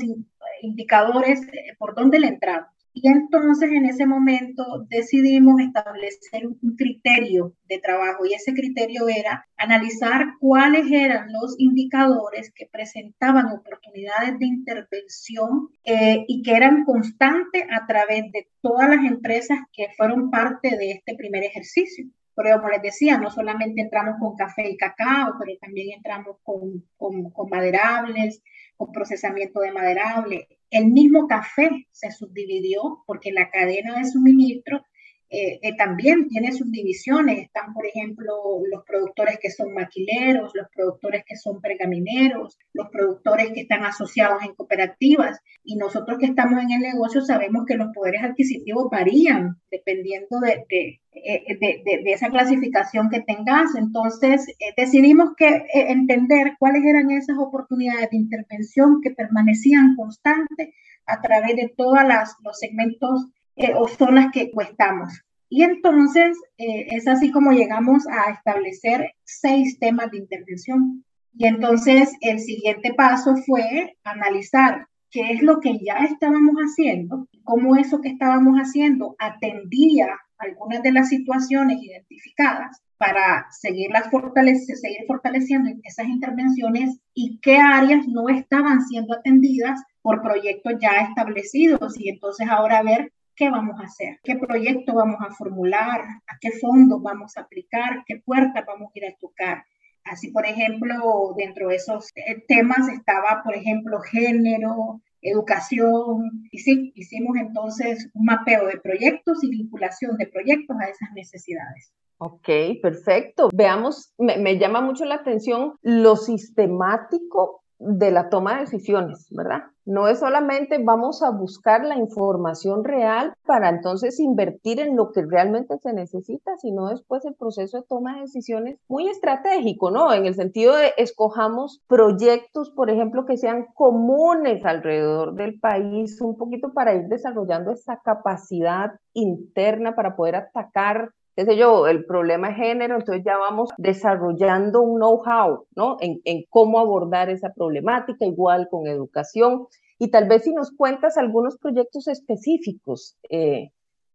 indicadores 0.61 1.41
por 1.77 1.95
dónde 1.95 2.19
le 2.19 2.27
entramos. 2.27 2.69
Y 2.93 3.07
entonces 3.07 3.71
en 3.71 3.85
ese 3.85 4.05
momento 4.05 4.85
decidimos 4.89 5.61
establecer 5.61 6.47
un 6.47 6.75
criterio 6.75 7.53
de 7.67 7.79
trabajo 7.79 8.25
y 8.25 8.33
ese 8.33 8.53
criterio 8.53 9.07
era 9.07 9.47
analizar 9.57 10.25
cuáles 10.39 10.91
eran 10.91 11.31
los 11.31 11.55
indicadores 11.59 12.51
que 12.53 12.67
presentaban 12.71 13.47
oportunidades 13.47 14.39
de 14.39 14.45
intervención 14.45 15.69
eh, 15.83 16.25
y 16.27 16.41
que 16.41 16.55
eran 16.55 16.83
constantes 16.83 17.63
a 17.71 17.85
través 17.85 18.31
de 18.31 18.47
todas 18.61 18.89
las 18.89 19.05
empresas 19.05 19.59
que 19.71 19.87
fueron 19.95 20.29
parte 20.31 20.75
de 20.75 20.91
este 20.91 21.15
primer 21.15 21.43
ejercicio. 21.43 22.05
Pero 22.35 22.57
como 22.57 22.69
les 22.69 22.81
decía, 22.81 23.17
no 23.17 23.29
solamente 23.29 23.81
entramos 23.81 24.15
con 24.19 24.35
café 24.35 24.69
y 24.69 24.77
cacao, 24.77 25.33
pero 25.37 25.57
también 25.59 25.97
entramos 25.97 26.37
con, 26.41 26.85
con, 26.95 27.29
con 27.31 27.49
maderables, 27.49 28.41
con 28.77 28.93
procesamiento 28.93 29.59
de 29.59 29.73
maderable. 29.73 30.47
El 30.71 30.87
mismo 30.87 31.27
café 31.27 31.87
se 31.91 32.11
subdividió 32.11 33.03
porque 33.07 33.31
la 33.31 33.49
cadena 33.49 33.97
de 33.97 34.09
suministro 34.09 34.83
eh, 35.31 35.59
eh, 35.61 35.75
también 35.77 36.27
tiene 36.27 36.51
subdivisiones. 36.51 37.39
Están, 37.39 37.73
por 37.73 37.85
ejemplo, 37.85 38.33
los 38.71 38.83
productores 38.83 39.37
que 39.39 39.51
son 39.51 39.73
maquileros, 39.73 40.51
los 40.55 40.67
productores 40.73 41.23
que 41.25 41.35
son 41.35 41.61
pergamineros, 41.61 42.57
los 42.73 42.89
productores 42.89 43.51
que 43.53 43.61
están 43.61 43.83
asociados 43.83 44.43
en 44.43 44.55
cooperativas. 44.55 45.39
Y 45.63 45.75
nosotros 45.75 46.17
que 46.17 46.25
estamos 46.25 46.61
en 46.63 46.71
el 46.71 46.81
negocio 46.81 47.21
sabemos 47.21 47.65
que 47.67 47.75
los 47.75 47.93
poderes 47.93 48.23
adquisitivos 48.23 48.89
varían 48.91 49.57
dependiendo 49.69 50.39
de, 50.39 50.65
de, 50.67 50.99
eh, 51.13 51.57
de 51.59 52.11
esa 52.11 52.29
clasificación 52.29 53.11
que 53.11 53.21
tengas. 53.21 53.75
Entonces, 53.75 54.47
decidimos 54.75 55.35
que 55.37 55.63
entender 55.73 56.53
cuáles 56.57 56.83
eran 56.83 57.11
esas 57.11 57.37
oportunidades 57.37 58.09
de 58.09 58.17
intervención 58.17 58.99
que 59.03 59.11
permanecían 59.11 59.95
constantes 59.95 60.69
a 61.05 61.21
través 61.21 61.55
de 61.55 61.73
todos 61.75 61.99
los 62.43 62.59
segmentos 62.59 63.27
eh, 63.59 63.73
o 63.75 63.89
zonas 63.89 64.31
que 64.31 64.51
cuestamos. 64.51 65.21
Y 65.49 65.63
entonces 65.63 66.37
eh, 66.57 66.87
es 66.91 67.09
así 67.09 67.29
como 67.29 67.51
llegamos 67.51 68.07
a 68.07 68.31
establecer 68.31 69.11
seis 69.25 69.77
temas 69.79 70.11
de 70.11 70.19
intervención. 70.19 71.03
Y 71.33 71.45
entonces 71.45 72.13
el 72.21 72.39
siguiente 72.39 72.93
paso 72.93 73.35
fue 73.45 73.97
analizar 74.05 74.87
qué 75.11 75.31
es 75.31 75.41
lo 75.41 75.59
que 75.59 75.77
ya 75.79 76.05
estábamos 76.05 76.55
haciendo, 76.55 77.27
cómo 77.43 77.75
eso 77.75 77.99
que 77.99 78.09
estábamos 78.09 78.57
haciendo 78.59 79.17
atendía 79.19 80.07
algunas 80.37 80.81
de 80.81 80.93
las 80.93 81.09
situaciones 81.09 81.81
identificadas 81.81 82.81
para 82.97 83.47
seguirlas 83.51 84.09
fortalece, 84.09 84.77
seguir 84.77 85.05
fortaleciendo 85.05 85.69
esas 85.83 86.07
intervenciones 86.07 86.97
y 87.13 87.39
qué 87.41 87.57
áreas 87.57 88.07
no 88.07 88.29
estaban 88.29 88.85
siendo 88.85 89.15
atendidas 89.15 89.81
por 90.01 90.21
proyectos 90.21 90.75
ya 90.79 90.91
establecidos 91.01 91.99
y 91.99 92.09
entonces 92.09 92.47
ahora 92.47 92.83
ver 92.83 93.11
qué 93.39 93.49
vamos 93.49 93.79
a 93.79 93.85
hacer, 93.85 94.19
qué 94.21 94.35
proyecto 94.35 94.93
vamos 94.93 95.17
a 95.21 95.33
formular, 95.33 96.01
a 96.27 96.37
qué 96.41 96.51
fondos 96.51 97.01
vamos 97.01 97.37
a 97.37 97.41
aplicar, 97.41 98.03
qué 98.05 98.21
puertas 98.23 98.65
vamos 98.67 98.89
a 98.93 98.99
ir 98.99 99.05
a 99.05 99.15
tocar. 99.17 99.63
Así, 100.03 100.29
por 100.31 100.45
ejemplo, 100.45 101.33
dentro 101.37 101.69
de 101.69 101.75
esos 101.75 102.09
eh, 102.15 102.43
temas 102.47 102.89
estaba, 102.89 103.41
por 103.43 103.55
ejemplo, 103.55 103.99
género, 104.01 105.01
educación, 105.21 106.49
y 106.51 106.59
sí, 106.59 106.91
hicimos 106.95 107.37
entonces 107.37 108.09
un 108.13 108.25
mapeo 108.25 108.67
de 108.67 108.77
proyectos 108.77 109.41
y 109.43 109.49
vinculación 109.49 110.17
de 110.17 110.27
proyectos 110.27 110.75
a 110.77 110.89
esas 110.89 111.09
necesidades. 111.15 111.93
Ok, 112.17 112.49
perfecto. 112.81 113.49
Veamos, 113.53 114.13
me, 114.17 114.37
me 114.37 114.57
llama 114.57 114.81
mucho 114.81 115.05
la 115.05 115.15
atención 115.15 115.75
lo 115.81 116.17
sistemático 116.17 117.63
de 117.79 118.11
la 118.11 118.29
toma 118.29 118.55
de 118.55 118.61
decisiones, 118.61 119.27
¿verdad? 119.31 119.63
No 119.89 120.07
es 120.07 120.19
solamente 120.19 120.77
vamos 120.77 121.23
a 121.23 121.31
buscar 121.31 121.83
la 121.83 121.97
información 121.97 122.83
real 122.83 123.33
para 123.47 123.69
entonces 123.69 124.19
invertir 124.19 124.79
en 124.79 124.95
lo 124.95 125.11
que 125.11 125.25
realmente 125.25 125.79
se 125.79 125.93
necesita, 125.93 126.55
sino 126.57 126.89
después 126.89 127.25
el 127.25 127.33
proceso 127.33 127.77
de 127.77 127.87
toma 127.89 128.13
de 128.13 128.21
decisiones 128.21 128.77
muy 128.87 129.09
estratégico, 129.09 129.89
¿no? 129.89 130.13
En 130.13 130.27
el 130.27 130.35
sentido 130.35 130.75
de 130.75 130.93
escojamos 130.97 131.81
proyectos, 131.87 132.69
por 132.69 132.91
ejemplo, 132.91 133.25
que 133.25 133.37
sean 133.37 133.65
comunes 133.73 134.63
alrededor 134.63 135.33
del 135.33 135.59
país, 135.59 136.21
un 136.21 136.37
poquito 136.37 136.71
para 136.71 136.93
ir 136.93 137.07
desarrollando 137.07 137.71
esa 137.71 137.99
capacidad 138.05 138.91
interna 139.13 139.95
para 139.95 140.15
poder 140.15 140.35
atacar 140.35 141.09
qué 141.39 141.45
sé 141.45 141.55
yo, 141.55 141.87
el 141.87 142.03
problema 142.03 142.49
de 142.49 142.55
género, 142.55 142.97
entonces 142.97 143.23
ya 143.25 143.37
vamos 143.37 143.69
desarrollando 143.77 144.81
un 144.81 144.99
know-how, 144.99 145.67
¿no? 145.73 145.95
En, 146.01 146.19
en, 146.25 146.43
cómo 146.49 146.81
abordar 146.81 147.29
esa 147.29 147.53
problemática, 147.53 148.25
igual 148.25 148.67
con 148.69 148.87
educación. 148.87 149.67
Y 149.97 150.09
tal 150.09 150.27
vez 150.27 150.43
si 150.43 150.53
nos 150.53 150.69
cuentas 150.75 151.17
algunos 151.17 151.57
proyectos 151.57 152.09
específicos, 152.09 153.15
eh, 153.29 153.71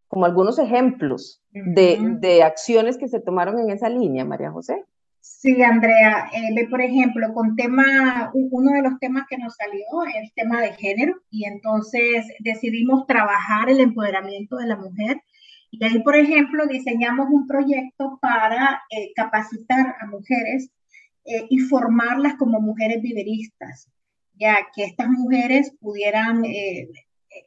como 0.06 0.26
algunos 0.26 0.58
ejemplos 0.58 1.40
de, 1.50 1.96
de, 2.20 2.42
acciones 2.42 2.98
que 2.98 3.08
se 3.08 3.20
tomaron 3.20 3.58
en 3.58 3.70
esa 3.70 3.88
línea, 3.88 4.26
María 4.26 4.50
José. 4.50 4.84
Sí, 5.20 5.62
Andrea, 5.62 6.28
eh, 6.30 6.68
por 6.68 6.82
ejemplo, 6.82 7.32
con 7.32 7.56
tema, 7.56 8.32
uno 8.34 8.72
de 8.72 8.82
los 8.82 8.98
temas 8.98 9.24
que 9.30 9.38
nos 9.38 9.54
salió 9.56 9.82
es 10.08 10.24
el 10.24 10.32
tema 10.34 10.60
de 10.60 10.74
género 10.74 11.14
y 11.30 11.46
entonces 11.46 12.26
decidimos 12.40 13.06
trabajar 13.06 13.70
el 13.70 13.80
empoderamiento 13.80 14.56
de 14.56 14.66
la 14.66 14.76
mujer 14.76 15.22
y 15.80 15.84
ahí, 15.84 16.02
por 16.02 16.16
ejemplo, 16.16 16.66
diseñamos 16.66 17.28
un 17.30 17.46
proyecto 17.46 18.18
para 18.20 18.82
eh, 18.90 19.12
capacitar 19.14 19.96
a 20.00 20.06
mujeres 20.06 20.70
eh, 21.24 21.46
y 21.50 21.58
formarlas 21.58 22.34
como 22.37 22.60
mujeres 22.60 23.02
viveristas, 23.02 23.90
ya 24.34 24.56
que 24.74 24.84
estas 24.84 25.08
mujeres 25.08 25.74
pudieran, 25.80 26.44
eh, 26.44 26.88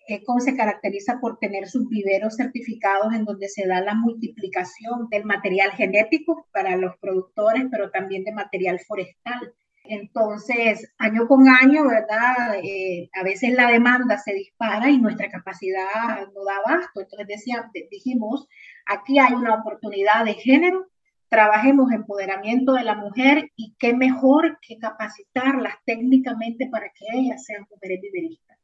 ECO 0.08 0.40
se 0.40 0.58
caracteriza 0.58 1.20
por 1.22 1.40
tener 1.40 1.68
sus 1.70 1.88
viveros 1.88 2.36
certificados 2.36 3.14
en 3.14 3.24
donde 3.24 3.48
se 3.48 3.66
da 3.66 3.82
la 3.82 3.96
multiplicación 3.96 5.08
del 5.10 5.24
material 5.24 5.72
genético 5.72 6.48
para 6.52 6.76
los 6.76 6.98
productores, 6.98 7.66
pero 7.72 7.92
también 7.92 8.26
de 8.26 8.34
material 8.34 8.80
forestal. 8.86 9.54
Entonces, 9.90 10.94
año 10.98 11.28
con 11.28 11.48
año, 11.48 11.88
¿verdad? 11.88 12.60
Eh, 12.64 13.10
a 13.14 13.24
veces 13.24 13.54
la 13.54 13.72
demanda 13.72 14.18
se 14.18 14.34
dispara 14.34 14.90
y 14.90 14.98
nuestra 14.98 15.30
capacidad 15.30 16.28
no 16.34 16.44
da 16.46 16.58
abasto. 16.58 17.02
Entonces 17.02 17.28
decía, 17.28 17.70
dijimos, 17.92 18.48
aquí 18.86 19.20
hay 19.20 19.34
una 19.34 19.56
oportunidad 19.56 20.26
de 20.26 20.34
género 20.34 20.88
trabajemos 21.30 21.92
empoderamiento 21.92 22.74
de 22.74 22.84
la 22.84 22.96
mujer 22.96 23.52
y 23.56 23.76
qué 23.80 23.94
mejor 23.94 24.60
que 24.62 24.78
capacitarlas 24.78 25.76
técnicamente 25.86 26.68
para 26.68 26.90
que 26.90 27.06
ellas 27.14 27.44
sean 27.46 27.68
mujeres 27.70 28.02
viveristas. 28.02 28.58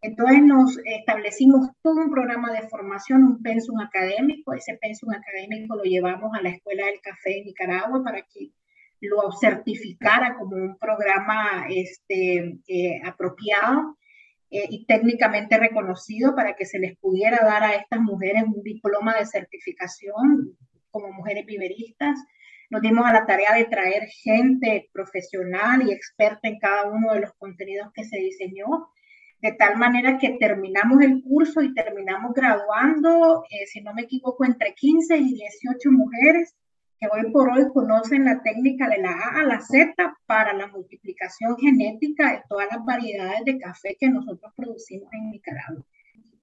Entonces 0.00 0.42
nos 0.42 0.78
establecimos 0.84 1.70
todo 1.82 1.96
un 1.96 2.10
programa 2.10 2.52
de 2.52 2.68
formación, 2.68 3.24
un 3.24 3.42
pensum 3.42 3.80
académico. 3.80 4.52
Ese 4.52 4.78
pensum 4.80 5.10
académico 5.10 5.74
lo 5.74 5.82
llevamos 5.82 6.32
a 6.34 6.42
la 6.42 6.50
Escuela 6.50 6.86
del 6.86 7.00
Café 7.00 7.38
en 7.38 7.46
Nicaragua 7.46 8.02
para 8.04 8.22
que 8.22 8.50
lo 9.00 9.32
certificara 9.32 10.36
como 10.36 10.56
un 10.56 10.76
programa 10.78 11.66
este, 11.68 12.58
eh, 12.66 13.00
apropiado 13.04 13.96
eh, 14.50 14.66
y 14.70 14.86
técnicamente 14.86 15.58
reconocido 15.58 16.34
para 16.34 16.54
que 16.54 16.64
se 16.64 16.78
les 16.78 16.96
pudiera 16.96 17.38
dar 17.44 17.62
a 17.62 17.74
estas 17.74 18.00
mujeres 18.00 18.44
un 18.44 18.62
diploma 18.62 19.16
de 19.16 19.26
certificación 19.26 20.56
como 20.90 21.12
mujeres 21.12 21.46
viveristas. 21.46 22.18
Nos 22.70 22.82
dimos 22.82 23.06
a 23.06 23.12
la 23.12 23.26
tarea 23.26 23.54
de 23.54 23.64
traer 23.64 24.08
gente 24.08 24.88
profesional 24.92 25.82
y 25.86 25.92
experta 25.92 26.48
en 26.48 26.58
cada 26.58 26.88
uno 26.90 27.14
de 27.14 27.20
los 27.20 27.32
contenidos 27.34 27.92
que 27.94 28.04
se 28.04 28.18
diseñó, 28.18 28.88
de 29.40 29.52
tal 29.52 29.76
manera 29.76 30.18
que 30.18 30.36
terminamos 30.40 31.00
el 31.02 31.22
curso 31.22 31.62
y 31.62 31.72
terminamos 31.72 32.34
graduando, 32.34 33.44
eh, 33.50 33.66
si 33.66 33.80
no 33.80 33.94
me 33.94 34.02
equivoco, 34.02 34.44
entre 34.44 34.74
15 34.74 35.16
y 35.16 35.34
18 35.34 35.90
mujeres 35.92 36.56
que 36.98 37.06
hoy 37.12 37.30
por 37.30 37.50
hoy 37.50 37.68
conocen 37.72 38.24
la 38.24 38.42
técnica 38.42 38.88
de 38.88 38.98
la 38.98 39.12
A 39.12 39.40
a 39.40 39.44
la 39.44 39.60
Z 39.60 39.94
para 40.26 40.52
la 40.52 40.66
multiplicación 40.66 41.56
genética 41.56 42.32
de 42.32 42.42
todas 42.48 42.66
las 42.70 42.84
variedades 42.84 43.44
de 43.44 43.58
café 43.58 43.96
que 43.98 44.08
nosotros 44.08 44.52
producimos 44.56 45.12
en 45.12 45.30
Nicaragua. 45.30 45.84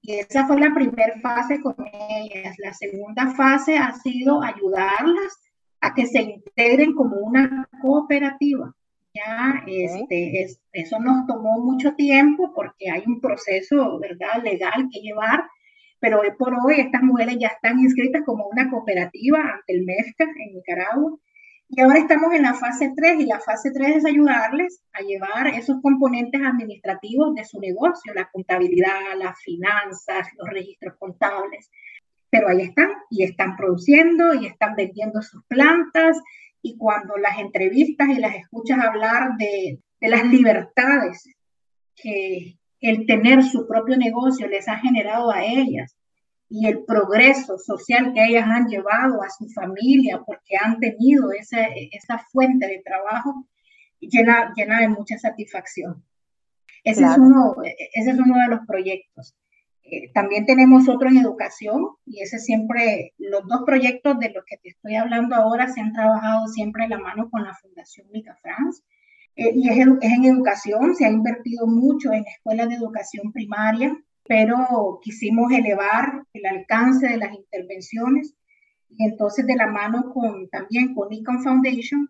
Y 0.02 0.20
esa 0.20 0.46
fue 0.46 0.60
la 0.60 0.74
primera 0.74 1.20
fase 1.20 1.60
con 1.62 1.76
ellas. 2.10 2.56
La 2.60 2.74
segunda 2.74 3.34
fase 3.36 3.78
ha 3.78 3.92
sido 3.94 4.42
ayudarlas 4.44 5.34
a 5.82 5.94
que 5.94 6.06
se 6.06 6.22
integren 6.22 6.94
como 6.94 7.18
una 7.18 7.68
cooperativa. 7.82 8.74
Ya, 9.14 9.64
este, 9.66 10.46
eso 10.74 11.00
nos 11.00 11.26
tomó 11.26 11.60
mucho 11.60 11.96
tiempo 11.96 12.52
porque 12.54 12.92
hay 12.92 13.04
un 13.08 13.22
proceso, 13.22 13.98
¿verdad?, 14.00 14.44
legal 14.44 14.90
que 14.92 15.00
llevar, 15.00 15.46
pero 16.00 16.22
hoy 16.22 16.32
por 16.38 16.54
hoy 16.54 16.80
estas 16.80 17.02
mujeres 17.02 17.38
ya 17.40 17.48
están 17.48 17.80
inscritas 17.80 18.24
como 18.26 18.48
una 18.48 18.70
cooperativa 18.70 19.40
ante 19.40 19.74
el 19.74 19.86
MEFCA 19.86 20.24
en 20.24 20.54
Nicaragua. 20.54 21.18
Y 21.68 21.82
ahora 21.82 21.98
estamos 21.98 22.34
en 22.34 22.44
la 22.44 22.54
fase 22.54 22.94
3 22.96 23.22
y 23.22 23.26
la 23.26 23.40
fase 23.40 23.72
3 23.72 23.98
es 23.98 24.06
ayudarles 24.06 24.82
a 24.94 25.02
llevar 25.02 25.48
esos 25.48 25.82
componentes 25.82 26.42
administrativos 26.44 27.34
de 27.34 27.44
su 27.44 27.60
negocio, 27.60 28.14
la 28.14 28.30
contabilidad, 28.32 29.18
las 29.18 29.40
finanzas, 29.42 30.28
los 30.38 30.48
registros 30.50 30.96
contables. 31.00 31.72
Pero 32.30 32.50
ahí 32.50 32.62
están 32.62 32.92
y 33.10 33.24
están 33.24 33.56
produciendo 33.56 34.36
y 34.36 34.46
están 34.46 34.76
vendiendo 34.76 35.22
sus 35.22 35.44
plantas 35.46 36.22
y 36.62 36.78
cuando 36.78 37.18
las 37.18 37.40
entrevistas 37.40 38.10
y 38.10 38.20
las 38.20 38.36
escuchas 38.36 38.80
hablar 38.80 39.38
de, 39.38 39.80
de 40.00 40.08
las 40.08 40.26
libertades 40.26 41.28
que 41.96 42.58
el 42.90 43.06
tener 43.06 43.44
su 43.44 43.68
propio 43.68 43.98
negocio 43.98 44.48
les 44.48 44.68
ha 44.68 44.78
generado 44.78 45.32
a 45.32 45.44
ellas 45.44 45.96
y 46.50 46.68
el 46.68 46.86
progreso 46.86 47.58
social 47.58 48.14
que 48.14 48.24
ellas 48.24 48.46
han 48.48 48.68
llevado 48.68 49.24
a 49.24 49.30
su 49.30 49.50
familia 49.50 50.22
porque 50.26 50.56
han 50.62 50.80
tenido 50.80 51.32
esa, 51.32 51.66
esa 51.92 52.20
fuente 52.32 52.68
de 52.68 52.84
trabajo 52.86 53.48
llena, 54.00 54.54
llena 54.56 54.82
de 54.82 54.90
mucha 54.90 55.18
satisfacción. 55.18 56.04
Ese, 56.84 57.04
es 57.04 57.18
uno, 57.18 57.56
ese 57.64 58.12
es 58.12 58.20
uno 58.20 58.40
de 58.40 58.56
los 58.56 58.68
proyectos. 58.68 59.36
Eh, 59.82 60.12
también 60.14 60.46
tenemos 60.46 60.88
otro 60.88 61.10
en 61.10 61.18
educación 61.18 61.88
y 62.06 62.22
ese 62.22 62.38
siempre, 62.38 63.14
los 63.18 63.48
dos 63.48 63.64
proyectos 63.66 64.20
de 64.20 64.30
los 64.30 64.46
que 64.46 64.58
te 64.58 64.70
estoy 64.70 64.96
hablando 64.96 65.36
ahora 65.36 65.68
se 65.68 65.82
han 65.82 65.94
trabajado 65.94 66.48
siempre 66.48 66.88
la 66.88 67.00
mano 67.00 67.30
con 67.32 67.44
la 67.44 67.56
Fundación 67.56 68.08
Mica 68.12 68.38
France 68.42 68.84
eh, 69.36 69.52
y 69.54 69.70
es, 69.70 69.78
en 69.78 70.26
educación, 70.26 70.96
se 70.96 71.06
ha 71.06 71.12
invertido 71.12 71.68
mucho 71.68 72.12
en 72.14 72.26
escuelas 72.26 72.70
de 72.70 72.76
educación 72.76 73.32
primaria, 73.32 73.98
pero 74.28 75.00
quisimos 75.04 75.52
elevar 75.52 76.24
el 76.34 76.46
alcance 76.46 77.08
de 77.08 77.18
las 77.18 77.34
intervenciones 77.34 78.34
y 78.90 79.06
entonces 79.06 79.46
de 79.46 79.56
la 79.56 79.68
mano 79.68 80.12
con 80.14 80.50
también 80.50 80.96
con 80.96 81.12
Econ 81.12 81.44
Foundation 81.44 82.10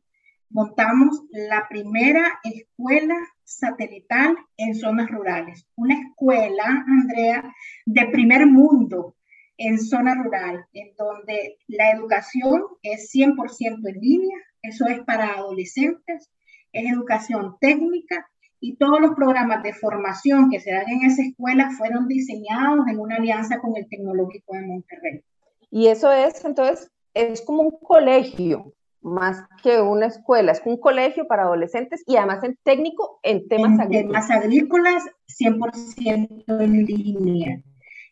montamos 0.49 1.23
la 1.31 1.67
primera 1.67 2.39
escuela 2.43 3.17
satelital 3.43 4.37
en 4.57 4.75
zonas 4.75 5.09
rurales. 5.09 5.67
Una 5.75 5.99
escuela, 5.99 6.85
Andrea, 6.87 7.53
de 7.85 8.05
primer 8.07 8.45
mundo 8.47 9.15
en 9.57 9.79
zona 9.79 10.15
rural, 10.15 10.65
en 10.73 10.95
donde 10.97 11.57
la 11.67 11.91
educación 11.91 12.61
es 12.81 13.11
100% 13.13 13.89
en 13.89 13.99
línea, 13.99 14.37
eso 14.61 14.85
es 14.87 14.99
para 15.01 15.33
adolescentes, 15.33 16.29
es 16.75 16.91
educación 16.91 17.55
técnica 17.59 18.27
y 18.59 18.75
todos 18.77 18.99
los 18.99 19.15
programas 19.15 19.63
de 19.63 19.73
formación 19.73 20.49
que 20.49 20.59
se 20.59 20.71
dan 20.71 20.89
en 20.89 21.03
esa 21.03 21.23
escuela 21.23 21.71
fueron 21.77 22.07
diseñados 22.07 22.87
en 22.87 22.99
una 22.99 23.17
alianza 23.17 23.59
con 23.59 23.75
el 23.75 23.87
Tecnológico 23.87 24.55
de 24.55 24.61
Monterrey. 24.61 25.23
Y 25.69 25.87
eso 25.87 26.11
es, 26.11 26.43
entonces, 26.45 26.91
es 27.13 27.41
como 27.41 27.61
un 27.63 27.79
colegio, 27.79 28.73
más 29.01 29.43
que 29.61 29.81
una 29.81 30.07
escuela, 30.07 30.51
es 30.51 30.61
un 30.65 30.77
colegio 30.77 31.27
para 31.27 31.43
adolescentes 31.43 32.03
y 32.07 32.17
además 32.17 32.43
en 32.43 32.57
técnico 32.63 33.19
en 33.23 33.47
temas 33.47 33.73
en 33.73 33.81
agrícolas. 33.81 34.27
Temas 34.27 34.43
agrícolas 34.43 35.03
100% 35.39 36.61
en 36.61 36.85
línea. 36.85 37.61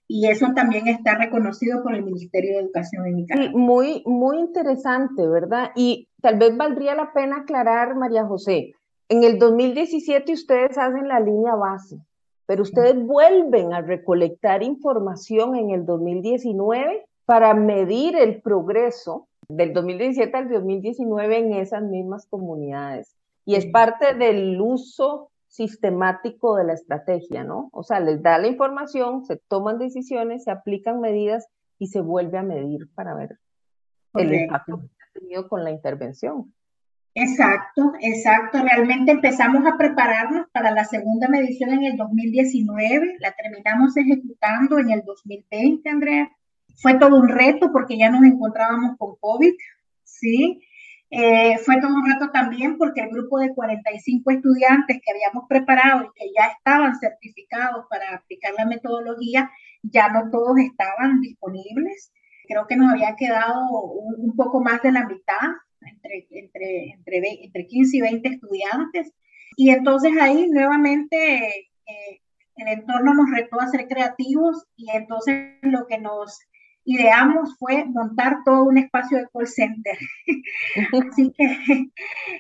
Y 0.08 0.28
eso 0.28 0.48
también 0.54 0.88
está 0.88 1.16
reconocido 1.16 1.82
por 1.82 1.96
el 1.96 2.04
Ministerio 2.04 2.54
de 2.54 2.64
Educación 2.64 3.06
en 3.08 3.16
Nicaragua. 3.16 3.52
Sí, 3.52 3.58
muy, 3.58 4.04
muy 4.06 4.38
interesante, 4.40 5.28
¿verdad? 5.28 5.72
Y 5.76 6.10
tal 6.22 6.38
vez 6.38 6.56
valdría 6.56 6.96
la 6.96 7.14
pena 7.14 7.38
aclarar, 7.38 7.96
María 7.96 8.26
José, 8.26 8.74
en 9.10 9.24
el 9.24 9.38
2017 9.38 10.34
ustedes 10.34 10.78
hacen 10.78 11.08
la 11.08 11.20
línea 11.20 11.56
base, 11.56 12.00
pero 12.46 12.64
ustedes 12.64 12.96
vuelven 13.06 13.74
a 13.74 13.82
recolectar 13.82 14.64
información 14.64 15.56
en 15.56 15.72
el 15.72 15.86
2019 15.86 17.06
para 17.26 17.54
medir 17.54 18.16
el 18.16 18.42
progreso 18.42 19.28
del 19.48 19.74
2017 19.74 20.36
al 20.36 20.50
2019 20.50 21.38
en 21.38 21.54
esas 21.54 21.84
mismas 21.84 22.26
comunidades. 22.28 23.16
Y 23.46 23.56
es 23.56 23.66
parte 23.66 24.14
del 24.14 24.60
uso 24.60 25.30
sistemático 25.54 26.56
de 26.56 26.64
la 26.64 26.74
estrategia, 26.74 27.44
¿no? 27.44 27.70
O 27.74 27.84
sea, 27.84 28.00
les 28.00 28.24
da 28.24 28.40
la 28.40 28.48
información, 28.48 29.24
se 29.24 29.38
toman 29.38 29.78
decisiones, 29.78 30.46
se 30.46 30.52
aplican 30.52 31.00
medidas 31.00 31.48
y 31.78 31.88
se 31.88 32.02
vuelve 32.02 32.40
a 32.40 32.44
medir 32.44 32.90
para 32.96 33.14
ver 33.14 33.38
el 34.16 34.34
impacto 34.34 34.80
que 34.80 34.86
ha 34.86 35.20
tenido 35.20 35.48
con 35.48 35.64
la 35.64 35.70
intervención. 35.70 36.52
Exacto, 37.14 37.94
exacto. 38.02 38.64
Realmente 38.64 39.12
empezamos 39.12 39.64
a 39.68 39.78
prepararnos 39.78 40.48
para 40.52 40.72
la 40.72 40.86
segunda 40.86 41.28
medición 41.28 41.70
en 41.70 41.84
el 41.84 41.98
2019, 41.98 43.18
la 43.20 43.32
terminamos 43.34 43.96
ejecutando 43.96 44.80
en 44.80 44.90
el 44.90 45.04
2020, 45.06 45.88
Andrea. 45.88 46.32
Fue 46.82 46.96
todo 46.96 47.16
un 47.16 47.30
reto 47.30 47.72
porque 47.72 47.96
ya 47.96 48.10
nos 48.10 48.24
encontrábamos 48.24 48.98
con 48.98 49.18
COVID, 49.18 49.54
¿sí? 50.04 50.64
Eh, 51.16 51.60
fue 51.60 51.80
todo 51.80 51.94
un 51.94 52.12
reto 52.12 52.32
también 52.32 52.76
porque 52.80 53.02
el 53.02 53.10
grupo 53.10 53.38
de 53.38 53.54
45 53.54 54.32
estudiantes 54.32 55.00
que 55.00 55.12
habíamos 55.12 55.48
preparado 55.48 56.06
y 56.06 56.20
que 56.20 56.32
ya 56.36 56.48
estaban 56.48 56.96
certificados 57.00 57.86
para 57.88 58.16
aplicar 58.16 58.54
la 58.58 58.66
metodología, 58.66 59.52
ya 59.84 60.10
no 60.10 60.32
todos 60.32 60.58
estaban 60.58 61.22
disponibles. 61.22 62.12
Creo 62.48 62.66
que 62.66 62.78
nos 62.78 62.92
había 62.92 63.16
quedado 63.16 63.70
un, 63.70 64.36
poco 64.36 64.60
más 64.60 64.82
de 64.82 64.92
la 64.92 65.06
mitad 65.06 65.52
entre, 65.82 66.26
entre, 66.32 66.94
entre, 66.94 67.44
entre 67.44 67.68
15 67.68 67.98
y 67.98 68.02
20 68.02 68.30
estudiantes. 68.30 69.14
Y 69.56 69.70
entonces 69.70 70.14
ahí 70.20 70.48
nuevamente 70.50 71.48
eh, 71.86 72.22
el 72.56 72.68
entorno 72.70 73.14
nos 73.14 73.30
retó 73.30 73.62
a 73.62 73.68
ser 73.68 73.88
creativos 73.88 74.66
y 74.76 74.90
entonces 74.90 75.60
lo 75.62 75.86
que 75.86 76.00
nos 76.00 76.40
ideamos 76.86 77.58
fue 77.58 77.86
montar 77.86 78.44
todo 78.44 78.64
un 78.64 78.78
espacio 78.78 79.18
de 79.18 79.28
call 79.34 79.48
center. 79.48 79.98
Así 81.10 81.32
que, 81.32 81.92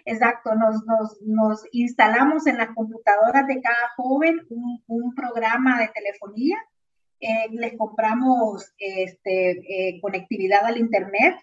exacto, 0.05 0.55
nos, 0.55 0.85
nos, 0.85 1.21
nos, 1.21 1.63
instalamos 1.71 2.47
en 2.47 2.57
las 2.57 2.69
computadoras 2.75 3.47
de 3.47 3.61
cada 3.61 3.89
joven 3.95 4.41
un, 4.49 4.83
un 4.87 5.15
programa 5.15 5.79
de 5.79 5.89
telefonía. 5.89 6.57
Eh, 7.19 7.47
les 7.51 7.77
compramos 7.77 8.73
este, 8.77 9.51
eh, 9.51 10.01
conectividad 10.01 10.65
al 10.65 10.77
Internet 10.77 11.37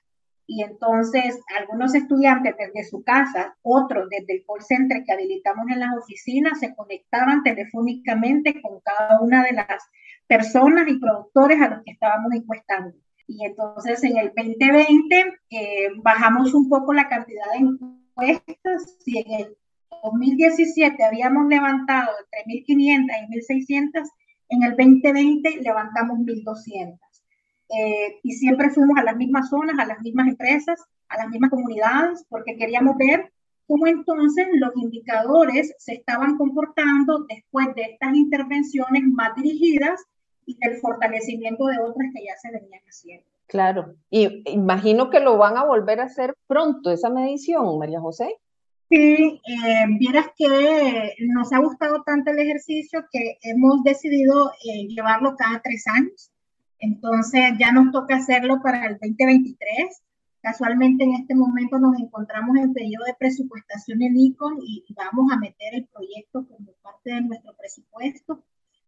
y 0.47 0.65
entonces 0.65 1.39
algunos 1.57 1.95
estudiantes 1.95 2.57
desde 2.59 2.89
su 2.91 3.05
casa, 3.05 3.57
otros 3.63 4.09
desde 4.11 4.35
el 4.35 4.45
call 4.45 4.63
center 4.63 5.05
que 5.05 5.13
habilitamos 5.13 5.67
en 5.71 5.79
las 5.79 5.97
oficinas, 5.97 6.59
se 6.59 6.75
conectaban 6.75 7.45
telefónicamente 7.45 8.61
con 8.61 8.81
cada 8.81 9.21
una 9.21 9.45
de 9.45 9.53
las 9.53 9.89
personas 10.31 10.87
y 10.87 10.97
productores 10.97 11.61
a 11.61 11.69
los 11.69 11.83
que 11.83 11.91
estábamos 11.91 12.33
encuestando. 12.33 12.95
Y 13.27 13.45
entonces 13.45 14.03
en 14.05 14.17
el 14.17 14.33
2020 14.37 15.25
eh, 15.51 15.89
bajamos 16.05 16.55
un 16.55 16.69
poco 16.69 16.93
la 16.93 17.09
cantidad 17.09 17.51
de 17.53 17.59
encuestas. 17.59 18.97
Si 19.01 19.19
en 19.19 19.33
el 19.33 19.57
2017 20.05 21.03
habíamos 21.03 21.49
levantado 21.49 22.11
entre 22.23 22.63
1.500 22.63 23.09
y 23.29 23.75
1.600, 23.75 24.09
en 24.51 24.63
el 24.63 24.71
2020 24.77 25.63
levantamos 25.63 26.21
1.200. 26.21 26.97
Eh, 27.77 28.21
y 28.23 28.33
siempre 28.35 28.71
fuimos 28.71 28.99
a 28.99 29.03
las 29.03 29.17
mismas 29.17 29.51
zonas, 29.51 29.81
a 29.81 29.85
las 29.85 30.01
mismas 30.01 30.29
empresas, 30.29 30.81
a 31.09 31.17
las 31.17 31.29
mismas 31.29 31.51
comunidades, 31.51 32.25
porque 32.29 32.57
queríamos 32.57 32.97
ver 32.97 33.33
cómo 33.67 33.89
entonces 33.89 34.47
los 34.55 34.71
indicadores 34.77 35.75
se 35.79 35.95
estaban 35.95 36.37
comportando 36.37 37.27
después 37.29 37.75
de 37.75 37.83
estas 37.83 38.15
intervenciones 38.15 39.03
más 39.05 39.35
dirigidas 39.35 40.01
y 40.47 40.57
del 40.59 40.79
fortalecimiento 40.79 41.67
de 41.67 41.79
otras 41.79 42.09
que 42.15 42.25
ya 42.25 42.37
se 42.37 42.51
venían 42.51 42.83
haciendo. 42.89 43.27
Claro, 43.47 43.95
y 44.11 44.49
imagino 44.49 45.11
que 45.11 45.19
lo 45.21 45.37
van 45.37 45.57
a 45.57 45.65
volver 45.65 46.01
a 46.01 46.05
hacer 46.05 46.37
pronto, 46.47 46.91
esa 46.91 47.11
medición, 47.11 47.79
María 47.79 48.01
José. 48.01 48.37
Sí, 48.89 49.41
eh, 49.47 49.87
vieras 49.99 50.27
que 50.37 51.15
nos 51.21 51.53
ha 51.53 51.59
gustado 51.59 52.03
tanto 52.05 52.31
el 52.31 52.39
ejercicio 52.39 53.05
que 53.11 53.39
hemos 53.43 53.83
decidido 53.83 54.51
eh, 54.65 54.87
llevarlo 54.89 55.37
cada 55.37 55.61
tres 55.63 55.85
años. 55.87 56.31
Entonces 56.81 57.53
ya 57.59 57.73
nos 57.73 57.93
toca 57.93 58.17
hacerlo 58.17 58.61
para 58.63 58.87
el 58.87 58.99
2023. 58.99 60.03
Casualmente 60.43 61.05
en 61.05 61.15
este 61.15 61.35
momento 61.35 61.79
nos 61.79 61.99
encontramos 61.99 62.57
en 62.57 62.73
periodo 62.73 63.05
de 63.05 63.15
presupuestación 63.19 64.03
en 64.03 64.17
ICON 64.17 64.59
y 64.63 64.85
vamos 64.95 65.33
a 65.33 65.39
meter 65.39 65.75
el 65.75 65.87
proyecto 65.87 66.47
como 66.49 66.73
parte 66.83 67.15
de 67.15 67.21
nuestro 67.21 67.55
presupuesto. 67.57 68.43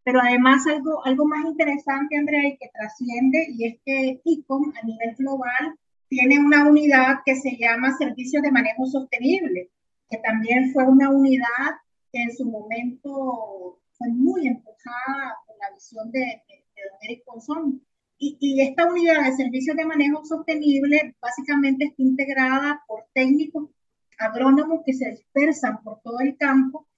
Pero 0.04 0.20
además 0.20 0.66
algo, 0.66 1.04
algo 1.04 1.26
más 1.26 1.44
interesante, 1.46 2.16
Andrea, 2.16 2.48
y 2.48 2.56
que 2.56 2.70
trasciende, 2.72 3.46
y 3.50 3.66
es 3.66 3.78
que 3.84 4.20
ICON 4.24 4.72
a 4.80 4.86
nivel 4.86 5.14
global 5.16 5.78
tiene 6.08 6.38
una 6.38 6.68
unidad 6.68 7.20
que 7.24 7.36
se 7.36 7.56
llama 7.56 7.96
Servicios 7.96 8.42
de 8.42 8.50
Manejo 8.50 8.86
Sostenible, 8.86 9.70
que 10.10 10.18
también 10.18 10.72
fue 10.72 10.84
una 10.84 11.10
unidad 11.10 11.76
que 12.12 12.22
en 12.22 12.36
su 12.36 12.44
momento 12.44 13.78
fue 13.92 14.08
muy 14.08 14.46
empujada 14.46 15.36
por 15.46 15.56
la 15.58 15.74
visión 15.74 16.10
de, 16.10 16.20
de, 16.20 16.64
don 16.90 16.98
Eric 17.02 17.24
Ponzón, 17.24 17.82
y, 18.24 18.60
esta 18.60 18.86
unidad 18.86 19.24
de 19.24 19.36
servicios 19.36 19.76
de 19.76 19.84
manejo 19.84 20.24
sostenible 20.24 21.16
básicamente 21.20 21.86
está 21.86 22.02
integrada 22.02 22.84
por 22.86 23.06
técnicos 23.12 23.70
agrónomos 24.16 24.82
que 24.86 24.92
se 24.92 25.10
dispersan 25.10 25.82
por 25.82 26.00
todo 26.02 26.20
el 26.20 26.36
campo 26.36 26.86
y 26.86 26.91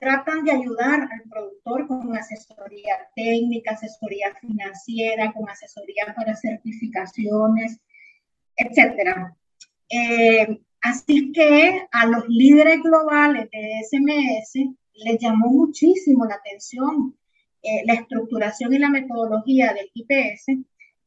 tratan 0.00 0.44
de 0.44 0.52
ayudar 0.52 1.02
al 1.02 1.22
productor 1.30 1.86
con 1.86 2.16
asesoría 2.16 2.96
técnica, 3.14 3.72
asesoría 3.72 4.34
financiera, 4.40 5.32
con 5.32 5.48
asesoría 5.48 6.12
para 6.16 6.34
certificaciones, 6.34 7.78
etc. 8.56 9.32
Eh, 9.88 10.60
así 10.80 11.30
que 11.32 11.86
a 11.92 12.06
los 12.06 12.26
líderes 12.28 12.82
globales 12.82 13.48
de 13.50 13.82
SMS 13.84 14.76
les 14.94 15.18
llamó 15.20 15.48
muchísimo 15.48 16.24
la 16.24 16.36
atención 16.36 17.14
eh, 17.62 17.82
la 17.84 17.92
estructuración 17.92 18.72
y 18.72 18.78
la 18.78 18.88
metodología 18.88 19.74
del 19.74 19.90
IPS, 19.92 20.46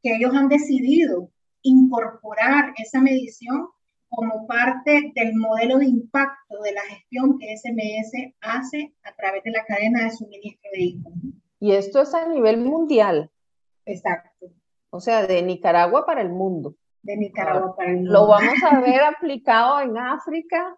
que 0.04 0.16
ellos 0.16 0.36
han 0.36 0.50
decidido 0.50 1.32
incorporar 1.64 2.74
esa 2.78 3.02
medición 3.02 3.70
como 4.16 4.48
parte 4.48 5.12
del 5.16 5.36
modelo 5.36 5.78
de 5.78 5.86
impacto 5.86 6.62
de 6.62 6.74
la 6.74 6.82
gestión 6.82 7.38
que 7.40 7.58
SMS 7.58 8.34
hace 8.42 8.94
a 9.04 9.14
través 9.16 9.44
de 9.44 9.52
la 9.52 9.66
cadena 9.66 10.04
de 10.04 10.12
suministro 10.12 10.70
de 10.74 10.82
ICOM. 10.82 11.14
Y 11.60 11.72
esto 11.74 12.02
es 12.02 12.14
a 12.14 12.28
nivel 12.28 12.58
mundial. 12.58 13.32
Exacto. 13.86 14.48
O 14.90 15.00
sea, 15.00 15.26
de 15.26 15.42
Nicaragua 15.42 16.06
para 16.06 16.22
el 16.22 16.30
mundo. 16.30 16.76
De 17.02 17.18
Nicaragua 17.18 17.76
para 17.76 17.90
el 17.90 17.98
mundo. 17.98 18.12
Lo 18.12 18.28
vamos 18.28 18.56
a 18.70 18.80
ver 18.80 19.02
aplicado 19.04 19.80
en 19.82 19.98
África, 19.98 20.78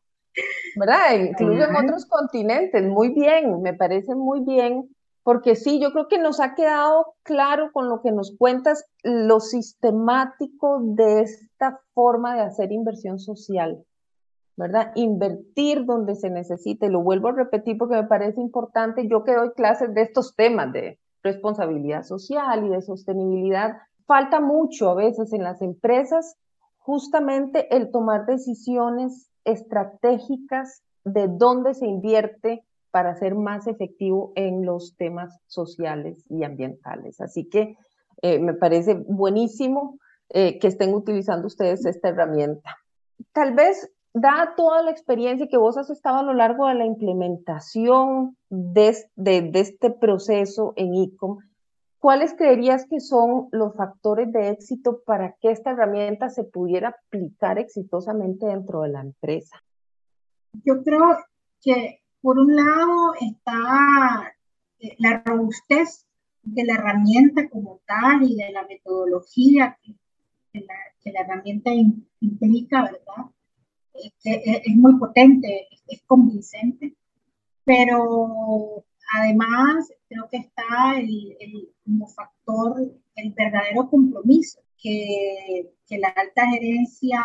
¿verdad? 0.76 1.20
Incluso 1.20 1.70
en 1.70 1.76
otros 1.76 2.06
continentes. 2.06 2.84
Muy 2.84 3.10
bien, 3.10 3.62
me 3.62 3.74
parece 3.74 4.16
muy 4.16 4.42
bien 4.42 4.95
porque 5.26 5.56
sí, 5.56 5.80
yo 5.80 5.92
creo 5.92 6.08
que 6.08 6.20
nos 6.20 6.40
ha 6.40 6.54
quedado 6.54 7.16
claro 7.24 7.72
con 7.74 7.90
lo 7.90 8.04
que 8.04 8.12
nos 8.12 8.38
cuentas 8.38 8.86
lo 9.02 9.40
sistemático 9.40 10.82
de 10.84 11.22
esta 11.22 11.82
forma 11.96 12.36
de 12.36 12.42
hacer 12.42 12.72
inversión 12.72 13.18
social, 13.18 13.84
¿verdad? 14.56 14.92
Invertir 14.94 15.86
donde 15.86 16.14
se 16.14 16.30
necesite, 16.30 16.90
lo 16.90 17.02
vuelvo 17.02 17.30
a 17.30 17.32
repetir 17.32 17.76
porque 17.80 17.96
me 17.96 18.04
parece 18.04 18.40
importante, 18.40 19.08
yo 19.08 19.24
que 19.24 19.34
doy 19.34 19.50
clases 19.54 19.96
de 19.96 20.04
estos 20.04 20.36
temas 20.36 20.72
de 20.72 21.00
responsabilidad 21.24 22.04
social 22.04 22.64
y 22.64 22.70
de 22.70 22.84
sostenibilidad, 22.84 23.78
falta 24.06 24.40
mucho 24.40 24.92
a 24.92 24.94
veces 24.94 25.34
en 25.34 25.42
las 25.42 25.60
empresas 25.64 26.36
justamente 26.78 27.76
el 27.76 27.90
tomar 27.90 28.28
decisiones 28.28 29.32
estratégicas 29.44 30.84
de 31.04 31.28
dónde 31.28 31.74
se 31.74 31.88
invierte 31.88 32.64
para 32.96 33.14
ser 33.16 33.36
más 33.36 33.68
efectivo 33.68 34.32
en 34.36 34.66
los 34.66 34.96
temas 34.96 35.38
sociales 35.48 36.24
y 36.30 36.46
ambientales. 36.46 37.20
Así 37.20 37.50
que 37.50 37.76
eh, 38.22 38.40
me 38.40 38.54
parece 38.54 38.94
buenísimo 38.94 40.00
eh, 40.30 40.60
que 40.60 40.68
estén 40.68 40.94
utilizando 40.94 41.48
ustedes 41.48 41.86
esta 41.86 42.08
herramienta. 42.08 42.78
Tal 43.34 43.54
vez, 43.54 43.92
da 44.14 44.54
toda 44.56 44.82
la 44.82 44.92
experiencia 44.92 45.50
que 45.50 45.58
vos 45.58 45.78
has 45.78 45.90
estado 45.90 46.20
a 46.20 46.24
lo 46.24 46.34
largo 46.34 46.70
de 46.70 46.76
la 46.76 46.86
implementación 46.86 48.38
de, 48.50 48.96
de, 49.18 49.52
este 49.56 49.92
proceso 49.92 50.72
en 50.78 50.96
ICOM, 50.96 51.40
¿cuáles 52.00 52.34
creerías 52.34 52.86
que 52.86 53.02
son 53.02 53.50
los 53.52 53.76
factores 53.76 54.32
de 54.32 54.52
éxito 54.52 55.02
para 55.06 55.36
que 55.42 55.52
esta 55.52 55.72
herramienta 55.72 56.30
se 56.30 56.46
pudiera 56.46 56.96
aplicar 56.96 57.60
exitosamente 57.60 58.46
dentro 58.46 58.84
de 58.84 58.90
la 58.90 59.02
empresa? 59.02 59.62
Yo 60.64 60.82
creo 60.82 61.18
que 61.62 62.05
por 62.26 62.40
un 62.40 62.56
lado 62.56 63.14
está 63.22 64.36
eh, 64.80 64.96
la 64.98 65.22
robustez 65.24 66.08
de 66.42 66.66
la 66.66 66.74
herramienta 66.74 67.48
como 67.50 67.82
tal 67.86 68.24
y 68.24 68.36
de 68.36 68.52
la 68.52 68.64
metodología 68.64 69.78
que, 69.84 69.94
la, 70.62 71.22
herramienta 71.22 71.70
implica, 72.20 72.82
¿verdad? 72.82 73.30
es, 73.94 74.76
muy 74.76 74.98
potente, 74.98 75.68
es, 75.88 76.02
convincente, 76.08 76.96
pero 77.64 78.84
además 79.20 79.94
creo 80.10 80.28
que 80.32 80.38
está 80.38 80.98
el, 80.98 81.70
como 81.84 82.08
factor 82.08 82.92
el 83.18 83.34
verdadero 83.34 83.88
compromiso 83.88 84.62
que 84.82 85.70
la 85.92 86.08
alta 86.08 86.48
gerencia 86.48 87.24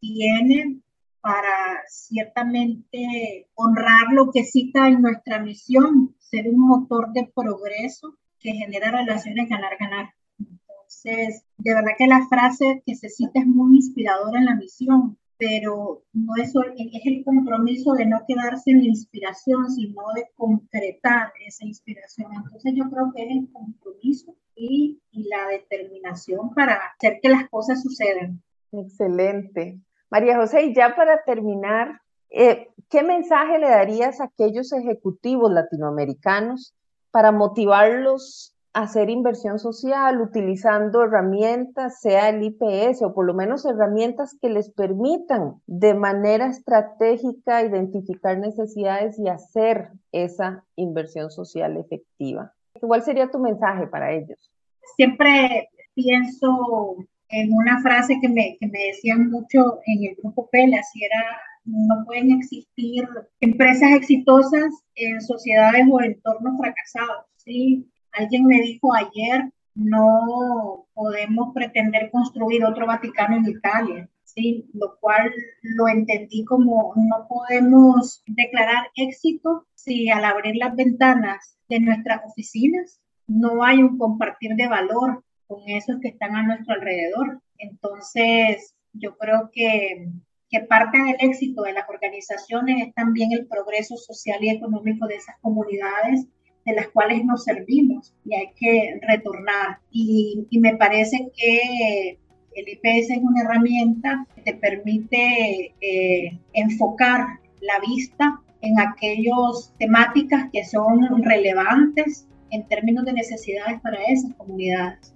tiene 0.00 0.80
para 1.26 1.82
ciertamente 1.88 3.48
honrar 3.56 4.12
lo 4.12 4.30
que 4.30 4.44
cita 4.44 4.86
en 4.86 5.02
nuestra 5.02 5.40
misión, 5.40 6.14
ser 6.20 6.48
un 6.48 6.60
motor 6.60 7.12
de 7.12 7.28
progreso 7.34 8.16
que 8.38 8.52
genera 8.52 8.92
relaciones 8.92 9.48
ganar-ganar. 9.48 10.10
Entonces, 10.38 11.42
de 11.58 11.74
verdad 11.74 11.94
que 11.98 12.06
la 12.06 12.24
frase 12.28 12.80
que 12.86 12.94
se 12.94 13.08
cita 13.08 13.40
es 13.40 13.46
muy 13.46 13.74
inspiradora 13.74 14.38
en 14.38 14.44
la 14.44 14.54
misión, 14.54 15.18
pero 15.36 16.04
no 16.12 16.36
es, 16.36 16.52
es 16.76 17.06
el 17.06 17.24
compromiso 17.24 17.94
de 17.94 18.06
no 18.06 18.20
quedarse 18.28 18.70
en 18.70 18.82
la 18.82 18.88
inspiración, 18.90 19.68
sino 19.68 20.02
de 20.14 20.28
concretar 20.36 21.32
esa 21.44 21.66
inspiración. 21.66 22.30
Entonces, 22.36 22.72
yo 22.76 22.88
creo 22.88 23.12
que 23.12 23.24
es 23.24 23.30
el 23.32 23.52
compromiso 23.52 24.36
y, 24.54 25.00
y 25.10 25.28
la 25.28 25.48
determinación 25.48 26.54
para 26.54 26.76
hacer 26.96 27.18
que 27.20 27.30
las 27.30 27.50
cosas 27.50 27.82
sucedan. 27.82 28.40
Excelente. 28.70 29.80
María 30.16 30.38
José, 30.38 30.64
y 30.64 30.74
ya 30.74 30.96
para 30.96 31.24
terminar, 31.24 32.00
eh, 32.30 32.68
¿qué 32.88 33.02
mensaje 33.02 33.58
le 33.58 33.68
darías 33.68 34.18
a 34.18 34.24
aquellos 34.24 34.72
ejecutivos 34.72 35.52
latinoamericanos 35.52 36.74
para 37.10 37.32
motivarlos 37.32 38.54
a 38.72 38.84
hacer 38.84 39.10
inversión 39.10 39.58
social 39.58 40.22
utilizando 40.22 41.04
herramientas, 41.04 42.00
sea 42.00 42.30
el 42.30 42.42
IPS 42.42 43.02
o 43.02 43.12
por 43.12 43.26
lo 43.26 43.34
menos 43.34 43.66
herramientas 43.66 44.38
que 44.40 44.48
les 44.48 44.70
permitan 44.70 45.60
de 45.66 45.92
manera 45.92 46.46
estratégica 46.46 47.62
identificar 47.62 48.38
necesidades 48.38 49.18
y 49.18 49.28
hacer 49.28 49.90
esa 50.12 50.64
inversión 50.76 51.30
social 51.30 51.76
efectiva? 51.76 52.54
¿Cuál 52.80 53.02
sería 53.02 53.30
tu 53.30 53.38
mensaje 53.38 53.86
para 53.86 54.14
ellos? 54.14 54.50
Siempre 54.96 55.68
pienso 55.94 57.04
en 57.28 57.52
una 57.52 57.80
frase 57.82 58.18
que 58.20 58.28
me, 58.28 58.56
que 58.60 58.66
me 58.68 58.78
decían 58.86 59.30
mucho 59.30 59.80
en 59.86 60.04
el 60.04 60.16
grupo 60.16 60.48
PELA, 60.50 60.82
si 60.82 61.04
era, 61.04 61.38
no 61.64 62.04
pueden 62.04 62.30
existir 62.32 63.08
empresas 63.40 63.92
exitosas 63.92 64.72
en 64.94 65.20
sociedades 65.20 65.86
o 65.90 66.00
entornos 66.00 66.58
fracasados, 66.58 67.26
¿sí? 67.36 67.90
Alguien 68.12 68.46
me 68.46 68.60
dijo 68.60 68.94
ayer, 68.94 69.50
no 69.74 70.86
podemos 70.94 71.52
pretender 71.52 72.10
construir 72.10 72.64
otro 72.64 72.86
Vaticano 72.86 73.36
en 73.36 73.48
Italia, 73.48 74.08
¿sí? 74.24 74.68
Lo 74.72 74.96
cual 75.00 75.32
lo 75.62 75.88
entendí 75.88 76.44
como 76.44 76.94
no 76.96 77.26
podemos 77.28 78.22
declarar 78.26 78.88
éxito 78.94 79.66
si 79.74 80.08
al 80.10 80.24
abrir 80.24 80.56
las 80.56 80.74
ventanas 80.74 81.58
de 81.68 81.80
nuestras 81.80 82.22
oficinas 82.24 83.00
no 83.26 83.64
hay 83.64 83.82
un 83.82 83.98
compartir 83.98 84.54
de 84.54 84.68
valor 84.68 85.24
con 85.46 85.68
esos 85.68 85.96
que 86.00 86.08
están 86.08 86.34
a 86.36 86.42
nuestro 86.42 86.74
alrededor. 86.74 87.40
Entonces, 87.58 88.74
yo 88.92 89.16
creo 89.16 89.50
que, 89.52 90.08
que 90.50 90.60
parte 90.60 90.98
del 90.98 91.16
éxito 91.20 91.62
de 91.62 91.72
las 91.72 91.88
organizaciones 91.88 92.88
es 92.88 92.94
también 92.94 93.32
el 93.32 93.46
progreso 93.46 93.96
social 93.96 94.42
y 94.42 94.50
económico 94.50 95.06
de 95.06 95.16
esas 95.16 95.36
comunidades 95.40 96.26
de 96.64 96.74
las 96.74 96.88
cuales 96.88 97.24
nos 97.24 97.44
servimos 97.44 98.14
y 98.24 98.34
hay 98.34 98.50
que 98.56 98.98
retornar. 99.02 99.78
Y, 99.90 100.46
y 100.50 100.58
me 100.58 100.76
parece 100.76 101.30
que 101.36 102.18
el 102.56 102.68
IPS 102.68 103.10
es 103.10 103.18
una 103.22 103.42
herramienta 103.42 104.26
que 104.34 104.42
te 104.42 104.54
permite 104.54 105.74
eh, 105.80 106.38
enfocar 106.54 107.26
la 107.60 107.78
vista 107.80 108.40
en 108.62 108.80
aquellas 108.80 109.72
temáticas 109.78 110.48
que 110.52 110.64
son 110.64 111.22
relevantes 111.22 112.26
en 112.50 112.66
términos 112.66 113.04
de 113.04 113.12
necesidades 113.12 113.80
para 113.80 114.02
esas 114.04 114.34
comunidades. 114.34 115.15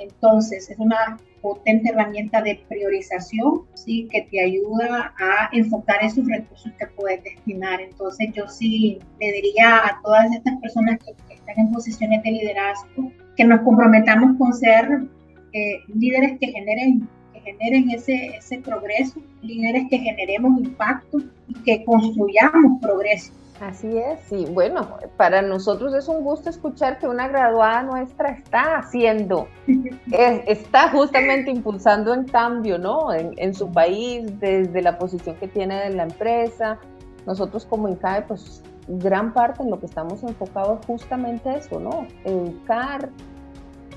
Entonces, 0.00 0.70
es 0.70 0.78
una 0.78 1.18
potente 1.40 1.90
herramienta 1.90 2.42
de 2.42 2.62
priorización, 2.68 3.62
¿sí? 3.74 4.08
que 4.10 4.22
te 4.22 4.40
ayuda 4.40 5.14
a 5.18 5.48
enfocar 5.52 6.04
esos 6.04 6.26
recursos 6.26 6.72
que 6.78 6.86
puedes 6.88 7.22
destinar. 7.24 7.80
Entonces, 7.80 8.30
yo 8.34 8.48
sí 8.48 8.98
le 9.18 9.32
diría 9.32 9.76
a 9.76 10.00
todas 10.02 10.32
estas 10.34 10.58
personas 10.60 10.98
que, 10.98 11.14
están 11.34 11.58
en 11.58 11.72
posiciones 11.72 12.22
de 12.22 12.30
liderazgo 12.32 13.10
que 13.36 13.44
nos 13.44 13.60
comprometamos 13.62 14.36
con 14.36 14.52
ser 14.52 15.04
eh, 15.52 15.80
líderes 15.94 16.38
que 16.38 16.48
generen 16.48 17.08
que 17.32 17.40
generen 17.40 17.90
ese, 17.90 18.36
ese 18.36 18.58
progreso, 18.58 19.22
líderes 19.42 19.88
que 19.88 19.98
generemos 19.98 20.60
impacto 20.60 21.18
y 21.48 21.54
que 21.62 21.84
construyamos 21.84 22.80
progreso. 22.80 23.32
Así 23.60 23.98
es, 23.98 24.32
y 24.32 24.46
bueno, 24.46 24.96
para 25.18 25.42
nosotros 25.42 25.92
es 25.92 26.08
un 26.08 26.24
gusto 26.24 26.48
escuchar 26.48 26.98
que 26.98 27.06
una 27.06 27.28
graduada 27.28 27.82
nuestra 27.82 28.30
está 28.30 28.78
haciendo, 28.78 29.48
está 30.10 30.88
justamente 30.88 31.50
impulsando 31.50 32.14
en 32.14 32.24
cambio, 32.24 32.78
¿no? 32.78 33.12
En, 33.12 33.54
su 33.54 33.70
país, 33.70 34.40
desde 34.40 34.80
la 34.80 34.96
posición 34.96 35.36
que 35.36 35.46
tiene 35.46 35.78
de 35.82 35.90
la 35.90 36.04
empresa. 36.04 36.78
Nosotros 37.26 37.66
como 37.66 37.86
INCAE, 37.86 38.22
pues 38.22 38.62
gran 38.88 39.34
parte 39.34 39.62
en 39.62 39.70
lo 39.70 39.78
que 39.78 39.86
estamos 39.86 40.22
enfocados 40.22 40.80
es 40.80 40.86
justamente 40.86 41.54
eso, 41.54 41.78
¿no? 41.78 42.06
Educar 42.24 43.10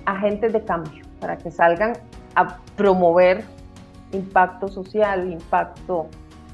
agentes 0.06 0.52
de 0.52 0.62
cambio 0.62 1.06
para 1.22 1.38
que 1.38 1.50
salgan 1.50 1.94
a 2.36 2.58
promover 2.76 3.46
impacto 4.12 4.68
social, 4.68 5.32
impacto 5.32 6.08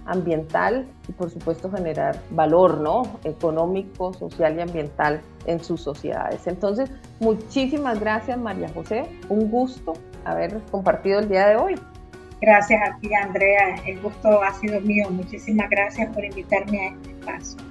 ambiental 0.05 0.87
y 1.07 1.11
por 1.11 1.29
supuesto 1.29 1.71
generar 1.71 2.19
valor 2.31 2.79
¿no? 2.79 3.19
económico, 3.23 4.13
social 4.13 4.57
y 4.57 4.61
ambiental 4.61 5.21
en 5.45 5.63
sus 5.63 5.81
sociedades. 5.81 6.47
Entonces, 6.47 6.89
muchísimas 7.19 7.99
gracias 7.99 8.37
María 8.37 8.69
José, 8.69 9.05
un 9.29 9.49
gusto 9.49 9.93
haber 10.25 10.59
compartido 10.71 11.19
el 11.19 11.29
día 11.29 11.47
de 11.47 11.55
hoy. 11.55 11.75
Gracias 12.41 12.81
a 12.89 12.97
ti 12.99 13.13
Andrea, 13.13 13.75
el 13.85 13.99
gusto 14.01 14.41
ha 14.41 14.53
sido 14.53 14.79
mío. 14.81 15.09
Muchísimas 15.09 15.69
gracias 15.69 16.13
por 16.13 16.23
invitarme 16.23 16.87
a 16.87 16.91
este 16.91 17.11
espacio. 17.11 17.69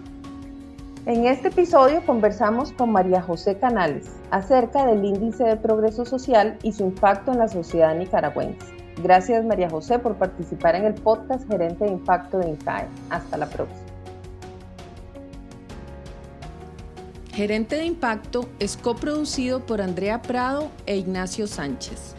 En 1.06 1.26
este 1.26 1.48
episodio 1.48 2.04
conversamos 2.04 2.72
con 2.72 2.92
María 2.92 3.22
José 3.22 3.58
Canales 3.58 4.12
acerca 4.30 4.84
del 4.84 5.02
índice 5.02 5.42
de 5.44 5.56
progreso 5.56 6.04
social 6.04 6.58
y 6.62 6.72
su 6.72 6.84
impacto 6.84 7.32
en 7.32 7.38
la 7.38 7.48
sociedad 7.48 7.94
nicaragüense. 7.94 8.77
Gracias 9.03 9.44
María 9.44 9.70
José 9.70 9.99
por 9.99 10.16
participar 10.16 10.74
en 10.74 10.84
el 10.84 10.94
podcast 10.94 11.49
Gerente 11.49 11.84
de 11.84 11.92
Impacto 11.92 12.38
de 12.38 12.51
INCAE. 12.51 12.86
Hasta 13.11 13.36
la 13.36 13.49
próxima. 13.49 13.88
Gerente 17.32 17.76
de 17.76 17.84
Impacto 17.84 18.49
es 18.59 18.76
coproducido 18.76 19.64
por 19.64 19.80
Andrea 19.80 20.22
Prado 20.22 20.72
e 20.86 20.96
Ignacio 20.96 21.46
Sánchez. 21.46 22.16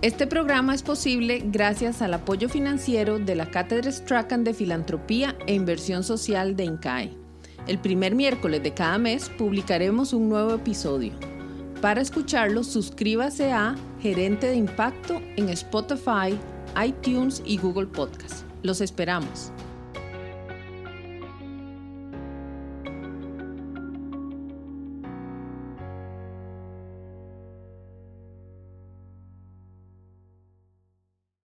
Este 0.00 0.26
programa 0.26 0.74
es 0.74 0.82
posible 0.82 1.42
gracias 1.44 2.00
al 2.00 2.14
apoyo 2.14 2.48
financiero 2.48 3.18
de 3.18 3.34
la 3.34 3.50
Cátedra 3.50 3.92
Strachan 3.92 4.44
de 4.44 4.54
Filantropía 4.54 5.36
e 5.46 5.54
Inversión 5.54 6.02
Social 6.02 6.56
de 6.56 6.64
INCAE. 6.64 7.10
El 7.66 7.78
primer 7.78 8.14
miércoles 8.14 8.62
de 8.62 8.72
cada 8.72 8.96
mes 8.96 9.28
publicaremos 9.28 10.12
un 10.12 10.28
nuevo 10.28 10.54
episodio. 10.54 11.12
Para 11.82 12.00
escucharlo, 12.00 12.62
suscríbase 12.62 13.50
a 13.50 13.74
Gerente 14.00 14.46
de 14.46 14.54
Impacto 14.54 15.20
en 15.34 15.48
Spotify, 15.48 16.38
iTunes 16.80 17.42
y 17.44 17.58
Google 17.58 17.88
Podcast. 17.88 18.44
Los 18.62 18.80
esperamos. 18.80 19.50